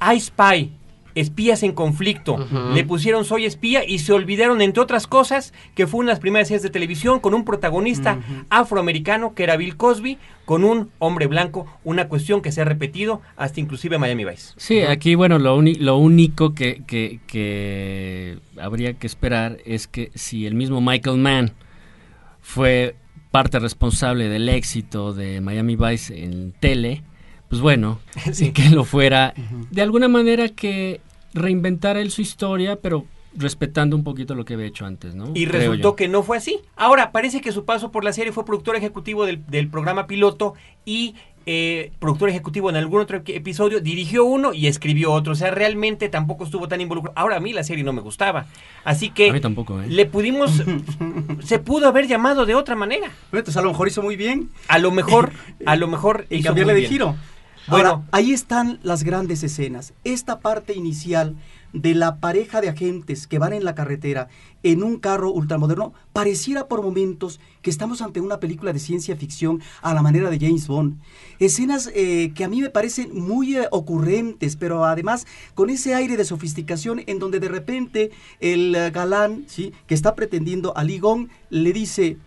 [0.00, 0.72] I Spy,
[1.14, 2.36] espías en conflicto.
[2.74, 6.20] Le pusieron Soy espía y se olvidaron, entre otras cosas, que fue una de las
[6.20, 8.18] primeras series de televisión con un protagonista
[8.50, 13.20] afroamericano que era Bill Cosby, con un hombre blanco, una cuestión que se ha repetido
[13.36, 14.54] hasta inclusive Miami Vice.
[14.56, 20.46] Sí, aquí, bueno, lo, lo único que, que- que habría que esperar es que si
[20.46, 21.52] el mismo Michael Mann
[22.40, 22.96] fue
[23.30, 27.02] parte responsable del éxito de Miami Vice en tele,
[27.52, 27.98] pues bueno,
[28.32, 28.50] Sí.
[28.52, 29.34] que lo fuera
[29.70, 31.02] de alguna manera que
[31.34, 33.04] reinventara él su historia, pero
[33.36, 35.32] respetando un poquito lo que había hecho antes, ¿no?
[35.34, 36.60] Y resultó que no fue así.
[36.76, 40.54] Ahora, parece que su paso por la serie fue productor ejecutivo del, del programa piloto
[40.86, 45.32] y eh, productor ejecutivo en algún otro epi- episodio, dirigió uno y escribió otro.
[45.32, 47.18] O sea, realmente tampoco estuvo tan involucrado.
[47.18, 48.46] Ahora, a mí la serie no me gustaba.
[48.84, 49.88] Así que A mí tampoco, ¿eh?
[49.88, 50.62] le pudimos,
[51.42, 53.10] se pudo haber llamado de otra manera.
[53.32, 55.32] Entonces a lo mejor hizo muy bien A lo mejor,
[55.66, 56.92] a lo mejor y cambiarle de bien.
[56.92, 57.16] giro.
[57.68, 57.88] Bueno.
[57.88, 59.92] Ahora, ahí están las grandes escenas.
[60.04, 61.36] Esta parte inicial
[61.72, 64.28] de la pareja de agentes que van en la carretera
[64.62, 69.60] en un carro ultramoderno, pareciera por momentos que estamos ante una película de ciencia ficción
[69.80, 71.00] a la manera de James Bond.
[71.38, 76.16] Escenas eh, que a mí me parecen muy eh, ocurrentes, pero además con ese aire
[76.16, 79.72] de sofisticación en donde de repente el eh, galán, ¿sí?
[79.86, 82.18] que está pretendiendo a Lee Gong, le dice,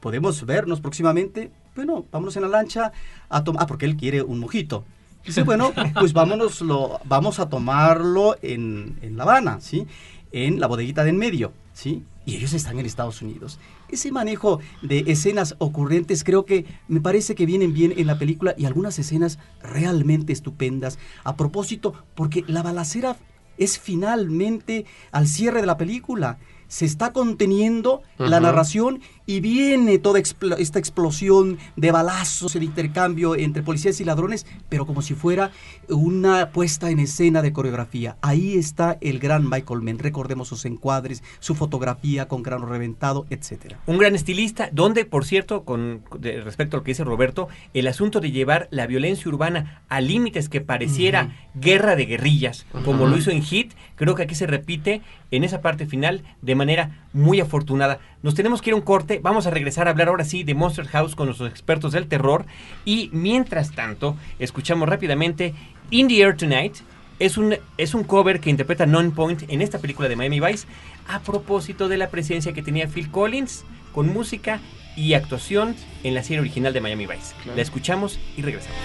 [0.00, 1.50] podemos vernos próximamente.
[1.74, 2.92] Bueno, vámonos en la lancha
[3.28, 3.62] a tomar.
[3.62, 4.84] Ah, porque él quiere un mojito.
[5.24, 9.86] Dice, bueno, pues vámonos, lo, vamos a tomarlo en, en La Habana, ¿sí?
[10.32, 12.04] En la bodeguita de en medio, ¿sí?
[12.24, 13.58] Y ellos están en Estados Unidos.
[13.88, 18.54] Ese manejo de escenas ocurrentes creo que me parece que vienen bien en la película
[18.56, 20.98] y algunas escenas realmente estupendas.
[21.24, 23.16] A propósito, porque la balacera
[23.58, 26.38] es finalmente al cierre de la película.
[26.68, 33.36] Se está conteniendo la narración y viene toda expl- esta explosión de balazos, el intercambio
[33.36, 35.50] entre policías y ladrones, pero como si fuera
[35.88, 38.16] una puesta en escena de coreografía.
[38.22, 39.98] Ahí está el gran Michael Mann.
[39.98, 43.78] Recordemos sus encuadres, su fotografía con grano reventado, etcétera.
[43.86, 47.86] Un gran estilista, donde, por cierto, con de- respecto a lo que dice Roberto, el
[47.86, 53.16] asunto de llevar la violencia urbana a límites que pareciera guerra de guerrillas, como lo
[53.16, 57.40] hizo en Hit, creo que aquí se repite en esa parte final de manera muy
[57.40, 58.00] afortunada.
[58.22, 60.54] Nos tenemos que ir a un corte, vamos a regresar a hablar ahora sí de
[60.54, 62.46] Monster House con nuestros expertos del terror
[62.84, 65.54] y mientras tanto escuchamos rápidamente
[65.90, 66.76] In the Air Tonight.
[67.18, 70.66] Es un, es un cover que interpreta Non Point en esta película de Miami Vice
[71.08, 74.60] a propósito de la presencia que tenía Phil Collins con música
[74.96, 77.34] y actuación en la serie original de Miami Vice.
[77.54, 78.76] La escuchamos y regresamos.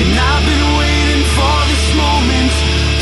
[0.00, 2.66] And I've been waiting for this moment for all my life.
[2.66, 2.69] Oh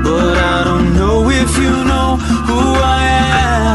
[0.00, 2.16] But I don't know if you know
[2.48, 3.71] who I am.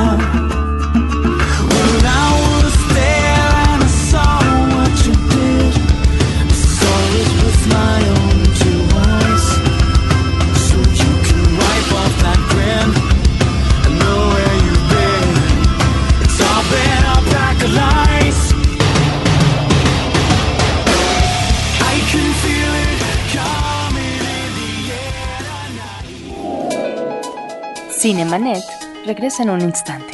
[28.07, 28.63] Cinemanet
[29.05, 30.13] regresa en un instante.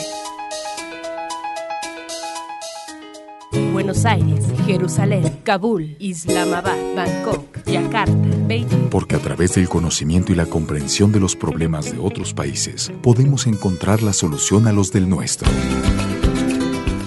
[3.71, 8.15] Buenos Aires, Jerusalén, Kabul, Islamabad, Bangkok, Yakarta,
[8.47, 8.89] Beijing.
[8.89, 13.45] Porque a través del conocimiento y la comprensión de los problemas de otros países, podemos
[13.45, 15.47] encontrar la solución a los del nuestro.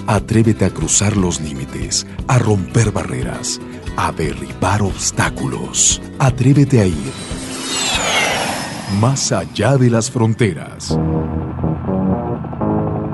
[0.07, 3.59] Atrévete a cruzar los límites, a romper barreras,
[3.97, 6.01] a derribar obstáculos.
[6.17, 7.11] Atrévete a ir
[8.93, 10.97] más allá de las fronteras.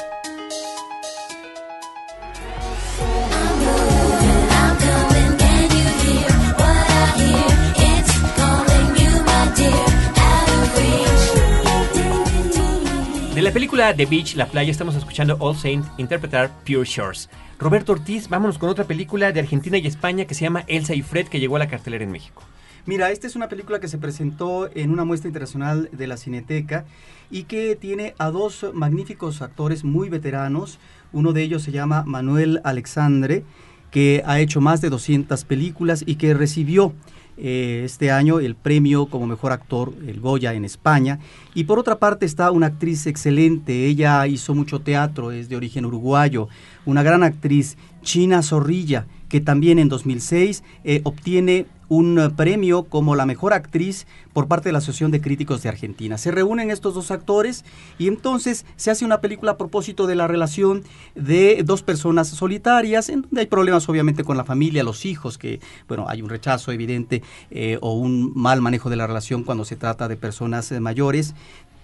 [13.38, 17.30] De la película The Beach, La Playa, estamos escuchando All Saint interpretar Pure Shores.
[17.60, 21.04] Roberto Ortiz, vámonos con otra película de Argentina y España que se llama Elsa y
[21.04, 22.42] Fred, que llegó a la cartelera en México.
[22.88, 26.86] Mira, esta es una película que se presentó en una muestra internacional de la Cineteca
[27.30, 30.80] y que tiene a dos magníficos actores muy veteranos.
[31.12, 33.44] Uno de ellos se llama Manuel Alexandre,
[33.92, 36.94] que ha hecho más de 200 películas y que recibió
[37.38, 41.20] eh, este año el premio como mejor actor, el Goya en España.
[41.54, 45.86] Y por otra parte está una actriz excelente, ella hizo mucho teatro, es de origen
[45.86, 46.48] uruguayo,
[46.86, 53.16] una gran actriz, China Zorrilla, que también en 2006 eh, obtiene un eh, premio como
[53.16, 56.18] la mejor actriz por parte de la Asociación de Críticos de Argentina.
[56.18, 57.66] Se reúnen estos dos actores
[57.98, 60.84] y entonces se hace una película a propósito de la relación
[61.16, 65.60] de dos personas solitarias, en donde hay problemas obviamente con la familia, los hijos, que
[65.88, 69.76] bueno, hay un rechazo evidente eh, o un mal manejo de la relación cuando se
[69.76, 71.34] trata de personas mayores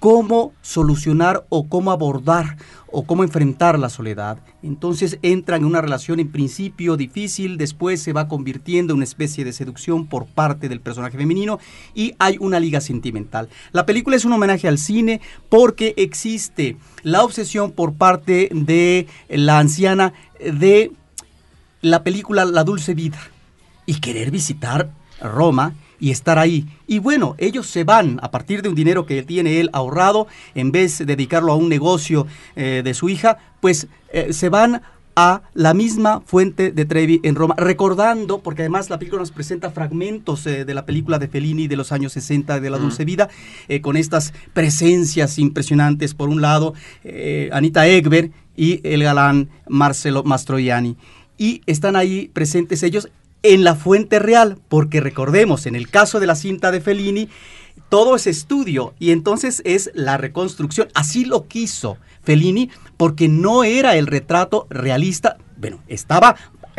[0.03, 2.57] cómo solucionar o cómo abordar
[2.91, 4.37] o cómo enfrentar la soledad.
[4.61, 9.45] Entonces entra en una relación en principio difícil, después se va convirtiendo en una especie
[9.45, 11.57] de seducción por parte del personaje femenino
[11.95, 13.47] y hay una liga sentimental.
[13.71, 19.59] La película es un homenaje al cine porque existe la obsesión por parte de la
[19.59, 20.91] anciana de
[21.79, 23.21] la película La Dulce Vida
[23.85, 26.65] y querer visitar Roma y estar ahí.
[26.85, 30.73] Y bueno, ellos se van a partir de un dinero que tiene él ahorrado, en
[30.73, 34.81] vez de dedicarlo a un negocio eh, de su hija, pues eh, se van
[35.15, 39.71] a la misma fuente de Trevi en Roma, recordando, porque además la película nos presenta
[39.71, 43.29] fragmentos eh, de la película de Fellini de los años 60 de La Dulce Vida,
[43.69, 46.73] eh, con estas presencias impresionantes, por un lado,
[47.05, 50.97] eh, Anita Egber y el galán Marcelo Mastroianni.
[51.37, 53.09] Y están ahí presentes ellos
[53.43, 57.29] en la fuente real, porque recordemos, en el caso de la cinta de Fellini,
[57.89, 60.87] todo es estudio y entonces es la reconstrucción.
[60.93, 65.37] Así lo quiso Fellini porque no era el retrato realista.
[65.57, 66.35] Bueno, estaba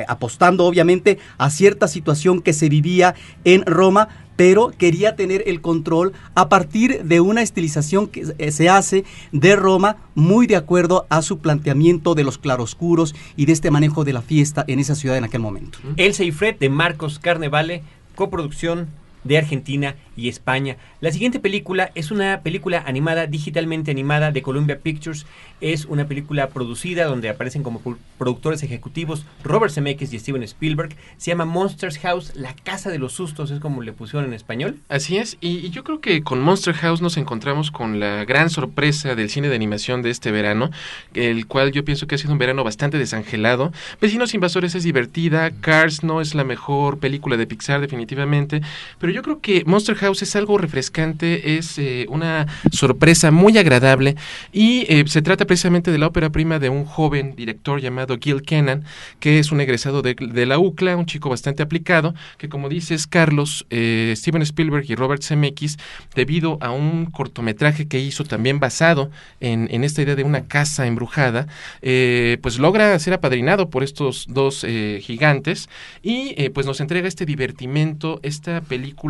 [0.08, 6.12] apostando obviamente a cierta situación que se vivía en Roma, pero quería tener el control
[6.34, 11.22] a partir de una estilización que eh, se hace de Roma muy de acuerdo a
[11.22, 15.16] su planteamiento de los claroscuros y de este manejo de la fiesta en esa ciudad
[15.16, 15.78] en aquel momento.
[15.96, 17.82] Elsa y Fred de Marcos Carnevale,
[18.14, 18.88] coproducción
[19.24, 20.76] de Argentina y España.
[21.00, 25.26] La siguiente película es una película animada, digitalmente animada de Columbia Pictures.
[25.60, 27.80] Es una película producida donde aparecen como
[28.18, 30.94] productores ejecutivos Robert Zemeckis y Steven Spielberg.
[31.16, 34.78] Se llama Monsters House, la casa de los sustos, es como le pusieron en español.
[34.88, 38.50] Así es, y, y yo creo que con Monster House nos encontramos con la gran
[38.50, 40.70] sorpresa del cine de animación de este verano,
[41.14, 43.72] el cual yo pienso que ha sido un verano bastante desangelado.
[44.00, 48.60] Vecinos Invasores es divertida, Cars no es la mejor película de Pixar definitivamente,
[48.98, 54.16] pero yo creo que Monster House es algo refrescante, es eh, una sorpresa muy agradable
[54.52, 58.42] y eh, se trata precisamente de la ópera prima de un joven director llamado Gil
[58.42, 58.82] Kennan,
[59.20, 63.06] que es un egresado de, de la UCLA, un chico bastante aplicado, que como dices
[63.06, 65.78] Carlos, eh, Steven Spielberg y Robert Zemeckis,
[66.16, 70.88] debido a un cortometraje que hizo también basado en, en esta idea de una casa
[70.88, 71.46] embrujada,
[71.82, 75.68] eh, pues logra ser apadrinado por estos dos eh, gigantes
[76.02, 79.03] y pues nos entrega este divertimento, esta película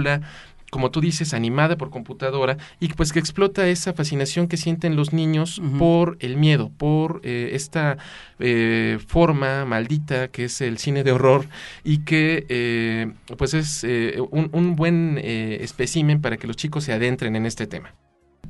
[0.70, 5.12] como tú dices, animada por computadora y pues que explota esa fascinación que sienten los
[5.12, 7.96] niños por el miedo, por eh, esta
[8.40, 11.46] eh, forma maldita que es el cine de horror
[11.84, 13.84] y que eh, pues es
[14.30, 17.94] un, un buen espécimen para que los chicos se adentren en este tema.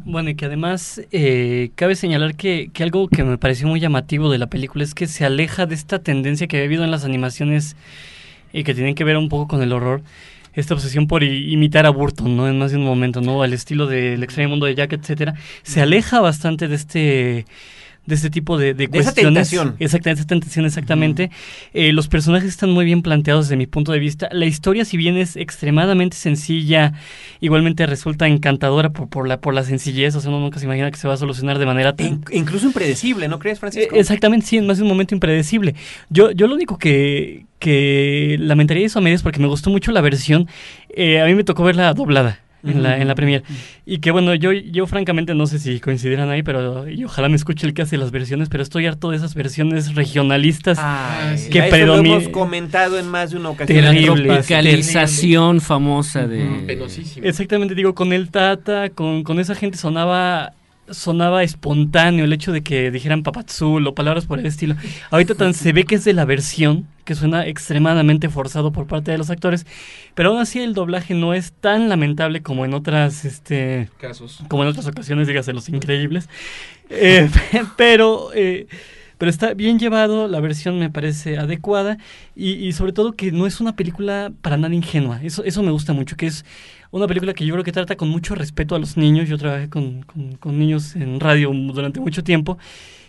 [0.04, 4.30] Bueno, y que además eh, cabe señalar que, que algo que me pareció muy llamativo
[4.30, 7.04] de la película es que se aleja de esta tendencia que había habido en las
[7.04, 7.76] animaciones
[8.52, 10.02] y que tienen que ver un poco con el horror.
[10.54, 12.48] Esta obsesión por imitar a Burton, ¿no?
[12.48, 13.42] En más de un momento, ¿no?
[13.42, 15.34] Al estilo del extraño mundo de Jack, etcétera.
[15.62, 17.46] Se aleja bastante de este
[18.06, 19.48] de este tipo de, de De esa cuestiones.
[19.48, 19.76] tentación.
[19.78, 21.30] Exactamente, esa tentación, exactamente.
[21.72, 24.28] Eh, los personajes están muy bien planteados desde mi punto de vista.
[24.32, 26.92] La historia, si bien es extremadamente sencilla,
[27.40, 30.14] igualmente resulta encantadora por, por la, por la sencillez.
[30.16, 32.66] O sea, uno nunca se imagina que se va a solucionar de manera tan, incluso
[32.66, 33.96] impredecible, ¿no crees, Francisco?
[33.96, 35.74] eh, Exactamente, sí, en más de un momento impredecible.
[36.10, 40.00] Yo, yo lo único que, que lamentaría eso a medias porque me gustó mucho la
[40.02, 40.48] versión.
[40.94, 42.40] eh, a mí me tocó verla doblada.
[42.66, 43.42] En la, en la premier.
[43.84, 47.36] Y que bueno, yo, yo francamente no sé si coincidirán ahí, pero y ojalá me
[47.36, 51.58] escuche el que hace las versiones, pero estoy harto de esas versiones regionalistas Ay, que
[51.58, 53.84] ya eso lo predomi- hemos comentado en más de una ocasión.
[53.84, 56.64] La Terrible, tropicalización famosa de...
[56.66, 57.26] Penosísimo.
[57.26, 60.52] Exactamente, digo, con el Tata, con, con esa gente sonaba
[60.90, 64.74] sonaba espontáneo el hecho de que dijeran papazul o palabras por el estilo.
[65.10, 69.10] Ahorita tan se ve que es de la versión, que suena extremadamente forzado por parte
[69.10, 69.66] de los actores,
[70.14, 74.42] pero aún así el doblaje no es tan lamentable como en otras, este, Casos.
[74.48, 76.28] como en otras ocasiones, dígase, Los Increíbles.
[76.90, 77.28] Eh,
[77.76, 78.66] pero, eh,
[79.18, 81.98] pero está bien llevado, la versión me parece adecuada
[82.34, 85.20] y, y sobre todo que no es una película para nada ingenua.
[85.22, 86.44] Eso, eso me gusta mucho, que es
[86.90, 89.28] una película que yo creo que trata con mucho respeto a los niños.
[89.28, 92.58] Yo trabajé con, con- con niños en radio durante mucho tiempo.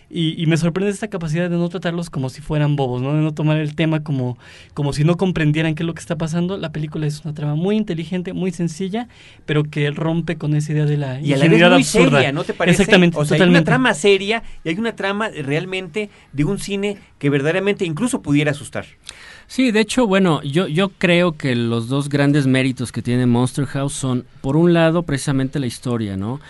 [0.08, 3.12] Y, y me sorprende esta capacidad de no tratarlos como si fueran bobos, ¿no?
[3.14, 4.38] De no tomar el tema como,
[4.72, 6.56] como si no comprendieran qué es lo que está pasando.
[6.58, 9.08] La película es una trama muy inteligente, muy sencilla,
[9.46, 12.10] pero que rompe con esa idea de la Y a la vez muy absurda.
[12.18, 12.82] seria, ¿no te parece?
[12.82, 16.98] Exactamente, O sea, hay una trama seria y hay una trama realmente de un cine
[17.18, 18.86] que verdaderamente incluso pudiera asustar.
[19.48, 23.66] Sí, de hecho, bueno, yo, yo creo que los dos grandes méritos que tiene Monster
[23.66, 26.40] House son, por un lado, precisamente la historia, ¿no?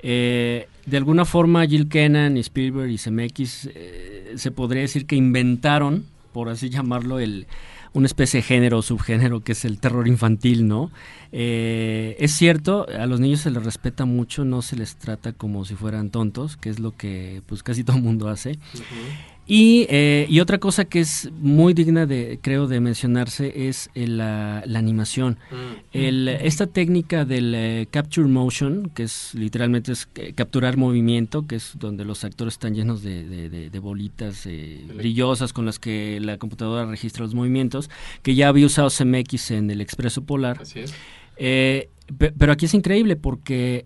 [0.00, 6.04] Eh, de alguna forma, Jill Kennan, Spielberg y Zemeckis eh, se podría decir que inventaron,
[6.32, 7.46] por así llamarlo, el
[7.94, 10.90] una especie de género o subgénero que es el terror infantil, ¿no?
[11.30, 15.64] Eh, es cierto, a los niños se les respeta mucho, no se les trata como
[15.64, 18.58] si fueran tontos, que es lo que pues casi todo el mundo hace.
[19.46, 24.16] Y, eh, y otra cosa que es muy digna de, creo, de mencionarse es el,
[24.16, 25.38] la, la animación.
[25.92, 31.56] El, esta técnica del eh, capture motion, que es literalmente es eh, capturar movimiento, que
[31.56, 35.78] es donde los actores están llenos de, de- de- de bolitas eh, brillosas con las
[35.78, 37.90] que la computadora registra los movimientos,
[38.22, 40.62] que ya había usado CMX en el Expreso Polar.
[40.62, 40.94] Así es.
[41.36, 43.84] Eh, pe- pero aquí es increíble porque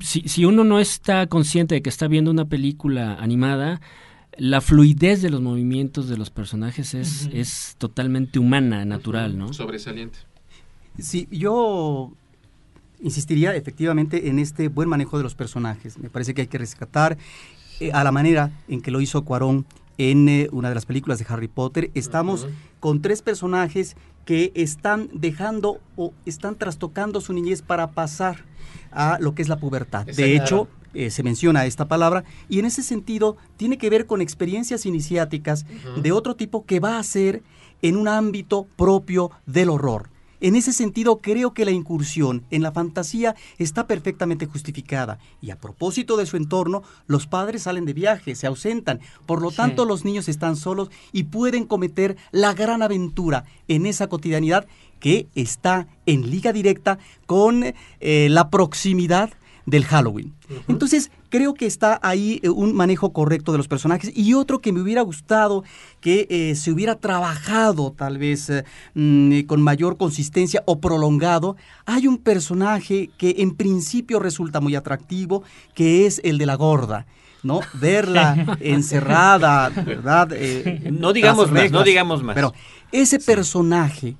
[0.00, 3.80] si, si uno no está consciente de que está viendo una película animada,
[4.38, 9.52] la fluidez de los movimientos de los personajes es, es totalmente humana, natural, ¿no?
[9.52, 10.18] Sobresaliente.
[10.98, 12.12] Sí, yo
[13.00, 15.98] insistiría efectivamente en este buen manejo de los personajes.
[15.98, 17.18] Me parece que hay que rescatar
[17.80, 19.66] eh, a la manera en que lo hizo Cuarón
[19.98, 21.90] en eh, una de las películas de Harry Potter.
[21.94, 22.46] Estamos
[22.80, 28.44] con tres personajes que están dejando o están trastocando su niñez para pasar
[28.92, 30.06] a lo que es la pubertad.
[30.06, 30.68] De hecho,
[30.98, 35.64] eh, se menciona esta palabra y en ese sentido tiene que ver con experiencias iniciáticas
[36.02, 37.42] de otro tipo que va a ser
[37.82, 40.10] en un ámbito propio del horror.
[40.40, 45.18] En ese sentido, creo que la incursión en la fantasía está perfectamente justificada.
[45.40, 49.00] Y a propósito de su entorno, los padres salen de viaje, se ausentan.
[49.26, 49.56] Por lo Sí.
[49.56, 54.66] tanto, los niños están solos y pueden cometer la gran aventura en esa cotidianidad
[55.00, 57.64] que está en liga directa con
[58.00, 59.30] eh, la proximidad
[59.68, 60.34] del Halloween.
[60.66, 64.72] Entonces, creo que está ahí eh, un manejo correcto de los personajes y otro que
[64.72, 65.62] me hubiera gustado
[66.00, 68.64] que eh, se hubiera trabajado tal vez eh,
[68.94, 71.56] mm, con mayor consistencia o prolongado.
[71.84, 75.42] Hay un personaje que en principio resulta muy atractivo,
[75.74, 77.06] que es el de la gorda.
[77.42, 77.60] ¿no?
[77.74, 80.30] Verla encerrada, ¿verdad?
[80.32, 82.34] Eh, No digamos más, no digamos más.
[82.34, 82.54] Pero
[82.90, 84.16] ese personaje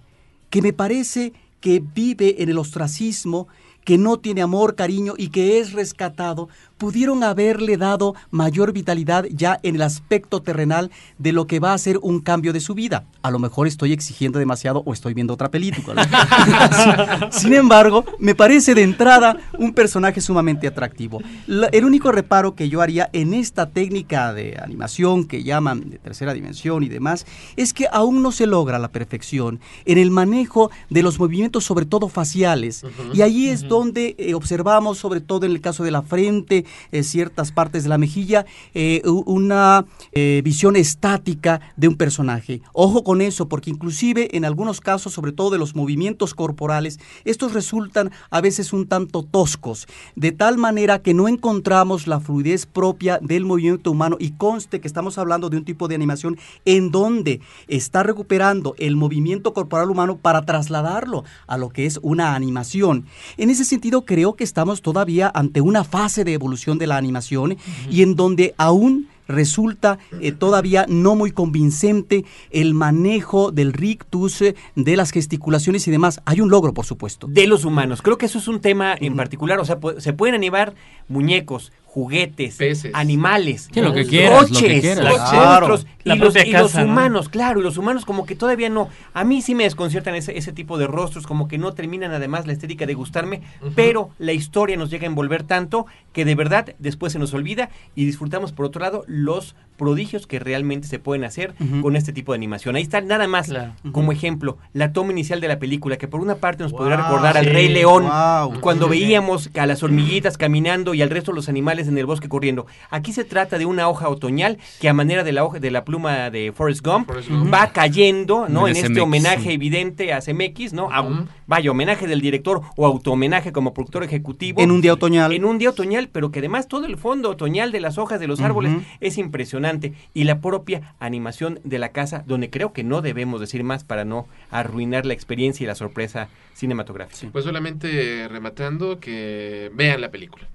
[0.50, 3.48] que me parece que vive en el ostracismo,
[3.88, 9.58] que no tiene amor, cariño y que es rescatado, pudieron haberle dado mayor vitalidad ya
[9.62, 13.04] en el aspecto terrenal de lo que va a ser un cambio de su vida.
[13.22, 16.08] A lo mejor estoy exigiendo demasiado o estoy viendo otra película.
[17.32, 21.20] Sin embargo, me parece de entrada un personaje sumamente atractivo.
[21.46, 25.98] La- el único reparo que yo haría en esta técnica de animación que llaman de
[25.98, 27.26] tercera dimensión y demás,
[27.56, 31.86] es que aún no se logra la perfección en el manejo de los movimientos, sobre
[31.86, 32.84] todo faciales.
[33.12, 36.64] Y ahí es donde eh, observamos, sobre todo en el caso de la frente,
[37.02, 42.60] ciertas partes de la mejilla, eh, una eh, visión estática de un personaje.
[42.72, 47.52] Ojo con eso, porque inclusive en algunos casos, sobre todo de los movimientos corporales, estos
[47.52, 53.18] resultan a veces un tanto toscos, de tal manera que no encontramos la fluidez propia
[53.22, 57.40] del movimiento humano y conste que estamos hablando de un tipo de animación en donde
[57.68, 63.06] está recuperando el movimiento corporal humano para trasladarlo a lo que es una animación.
[63.36, 67.56] En ese sentido, creo que estamos todavía ante una fase de evolución de la animación
[67.90, 74.56] y en donde aún resulta eh, todavía no muy convincente el manejo del rictus, eh,
[74.74, 76.20] de las gesticulaciones y demás.
[76.24, 77.28] Hay un logro, por supuesto.
[77.28, 78.02] de los humanos.
[78.02, 79.60] Creo que eso es un tema en particular.
[79.60, 80.74] O sea, se pueden animar
[81.08, 82.92] muñecos, juguetes, Peces.
[82.94, 85.06] animales, Sí, lo que quieras, lo que coches, quieras.
[85.12, 85.68] coches, Claro.
[85.68, 88.88] monstruos, La y, los, y los humanos, claro, y los humanos como que todavía no.
[89.14, 92.46] A mí sí me desconciertan ese, ese tipo de rostros, como que no terminan además
[92.46, 93.42] la estética de gustarme,
[93.74, 97.70] pero la historia nos llega a envolver tanto que de verdad después se nos olvida
[97.96, 102.32] y disfrutamos por otro lado los prodigios que realmente se pueden hacer con este tipo
[102.32, 102.76] de animación.
[102.76, 103.72] Ahí está nada más Claro.
[103.92, 107.04] como ejemplo la toma inicial de la película que por una parte nos podrá Wow,
[107.06, 108.60] recordar al Rey León wow.
[108.60, 108.90] cuando Sí.
[108.90, 112.66] veíamos a las hormiguitas caminando y al resto de los animales en el bosque corriendo.
[112.90, 115.84] Aquí se trata de una hoja otoñal que a manera de la hoja de la
[115.84, 117.54] pluma de Forrest Gump, Forrest Gump.
[117.54, 118.66] va cayendo, ¿no?
[118.68, 120.88] En este homenaje evidente a CMX, ¿no?
[120.90, 121.24] A-.
[121.46, 124.60] Vaya, homenaje del director o autohomenaje como productor ejecutivo.
[124.60, 125.32] En un día otoñal.
[125.32, 128.26] En un día otoñal, pero que además todo el fondo otoñal de las hojas de
[128.26, 129.67] los árboles es impresionante.
[130.14, 134.04] Y la propia animación de la casa, donde creo que no debemos decir más para
[134.04, 137.32] no arruinar la experiencia y la sorpresa cinematográfica.
[137.32, 140.46] Pues solamente rematando que vean la película.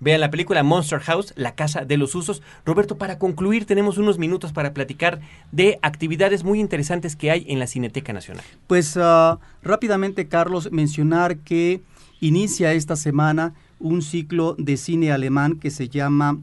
[0.00, 2.40] Vean la película Monster House, La Casa de los Usos.
[2.64, 7.58] Roberto, para concluir, tenemos unos minutos para platicar de actividades muy interesantes que hay en
[7.58, 8.44] la Cineteca Nacional.
[8.68, 11.80] Pues ah, rápidamente, Carlos, mencionar que
[12.20, 16.38] inicia esta semana un ciclo de cine alemán que se llama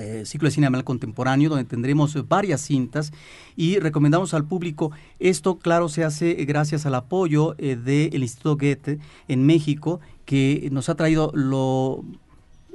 [0.00, 3.12] eh, ciclo de cine alemán contemporáneo, donde tendremos varias cintas
[3.56, 8.98] y recomendamos al público, esto claro se hace gracias al apoyo eh, del Instituto Goethe
[9.28, 12.04] en México, que nos ha traído lo,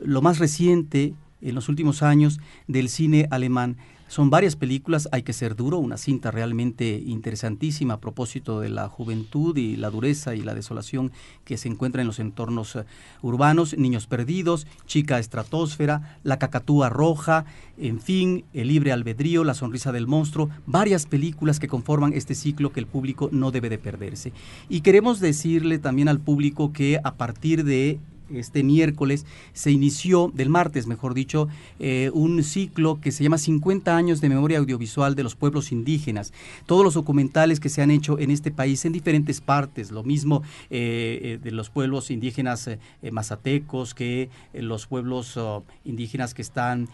[0.02, 3.78] lo más reciente en los últimos años del cine alemán.
[4.12, 8.90] Son varias películas, hay que ser duro, una cinta realmente interesantísima a propósito de la
[8.90, 11.14] juventud y la dureza y la desolación
[11.46, 12.84] que se encuentra en los entornos eh,
[13.22, 17.46] urbanos, Niños Perdidos, Chica Estratosfera, La Cacatúa Roja,
[17.78, 22.74] en fin, El Libre Albedrío, La Sonrisa del Monstruo, varias películas que conforman este ciclo
[22.74, 24.34] que el público no debe de perderse.
[24.68, 27.98] Y queremos decirle también al público que a partir de
[28.36, 31.48] este miércoles se inició, del martes mejor dicho,
[31.80, 36.34] eh, un ciclo que se llama 50 años de memoria audiovisual de los pueblos indígenas.
[36.66, 40.44] Todos los documentales que se han hecho en este país en diferentes partes, lo mismo
[40.70, 42.70] eh, eh, de los pueblos indígenas
[43.12, 46.88] mazatecos que los pueblos oh, indígenas que están,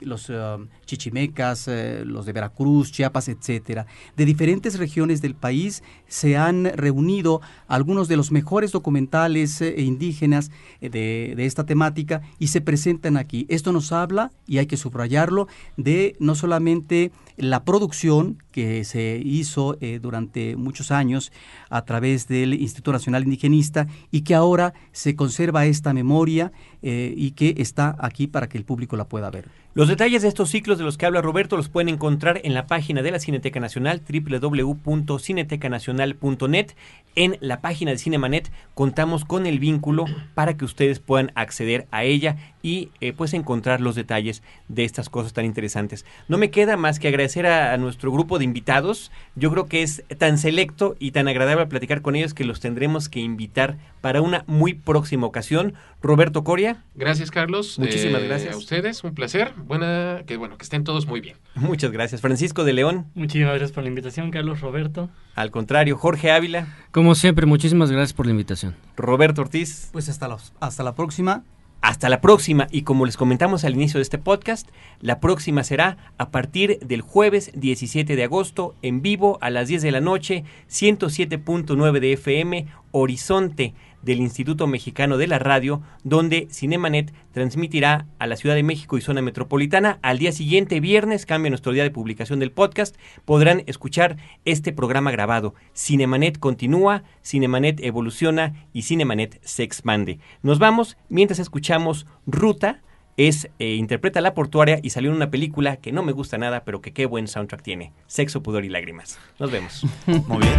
[0.00, 1.68] los oh, chichimecas,
[2.04, 3.86] los de Veracruz, Chiapas, etcétera.
[4.16, 10.50] De diferentes regiones del país se han reunido algunos de los mejores documentales indígenas
[10.80, 13.46] de, de esta temática y se presentan aquí.
[13.48, 19.76] Esto nos habla, y hay que subrayarlo, de no solamente la producción que se hizo
[19.80, 21.32] eh, durante muchos años
[21.70, 26.52] a través del Instituto Nacional Indigenista y que ahora se conserva esta memoria
[26.82, 29.61] eh, y que está aquí para que el público la pueda ver.
[29.74, 32.66] Los detalles de estos ciclos de los que habla Roberto los pueden encontrar en la
[32.66, 36.72] página de la Cineteca Nacional, www.cinetecanacional.net.
[37.14, 40.04] En la página de Cinemanet contamos con el vínculo
[40.34, 45.08] para que ustedes puedan acceder a ella y eh, pues encontrar los detalles de estas
[45.08, 46.04] cosas tan interesantes.
[46.28, 49.10] No me queda más que agradecer a, a nuestro grupo de invitados.
[49.34, 53.08] Yo creo que es tan selecto y tan agradable platicar con ellos que los tendremos
[53.08, 55.74] que invitar para una muy próxima ocasión.
[56.02, 57.78] Roberto Coria, Gracias, Carlos.
[57.78, 58.54] Muchísimas Eh, gracias.
[58.54, 59.52] A ustedes, un placer.
[59.56, 61.36] Buena, que bueno, que estén todos muy bien.
[61.54, 62.20] muchas gracias.
[62.20, 65.08] Francisco de León, Muchísimas gracias por la invitación, Carlos, Roberto.
[65.34, 68.74] al contrario, Jorge Ávila, Como siempre, muchísimas gracias por la invitación.
[68.96, 69.88] Roberto Ortiz.
[69.92, 71.44] Pues hasta, los, hasta la próxima.
[71.82, 74.68] Hasta la próxima y como les comentamos al inicio de este podcast,
[75.00, 79.82] la próxima será a partir del jueves 17 de agosto en vivo a las 10
[79.82, 87.12] de la noche, 107.9 de FM, Horizonte del Instituto Mexicano de la Radio, donde Cinemanet
[87.32, 89.98] transmitirá a la Ciudad de México y zona metropolitana.
[90.02, 95.10] Al día siguiente, viernes, cambia nuestro día de publicación del podcast, podrán escuchar este programa
[95.10, 95.54] grabado.
[95.74, 100.18] Cinemanet continúa, Cinemanet evoluciona y Cinemanet se expande.
[100.42, 102.82] Nos vamos mientras escuchamos Ruta.
[103.16, 106.64] Es, eh, interpreta la portuaria y salió en una película que no me gusta nada,
[106.64, 107.92] pero que qué buen soundtrack tiene.
[108.06, 109.18] Sexo, pudor y lágrimas.
[109.38, 109.84] Nos vemos.
[110.06, 110.58] Muy bien.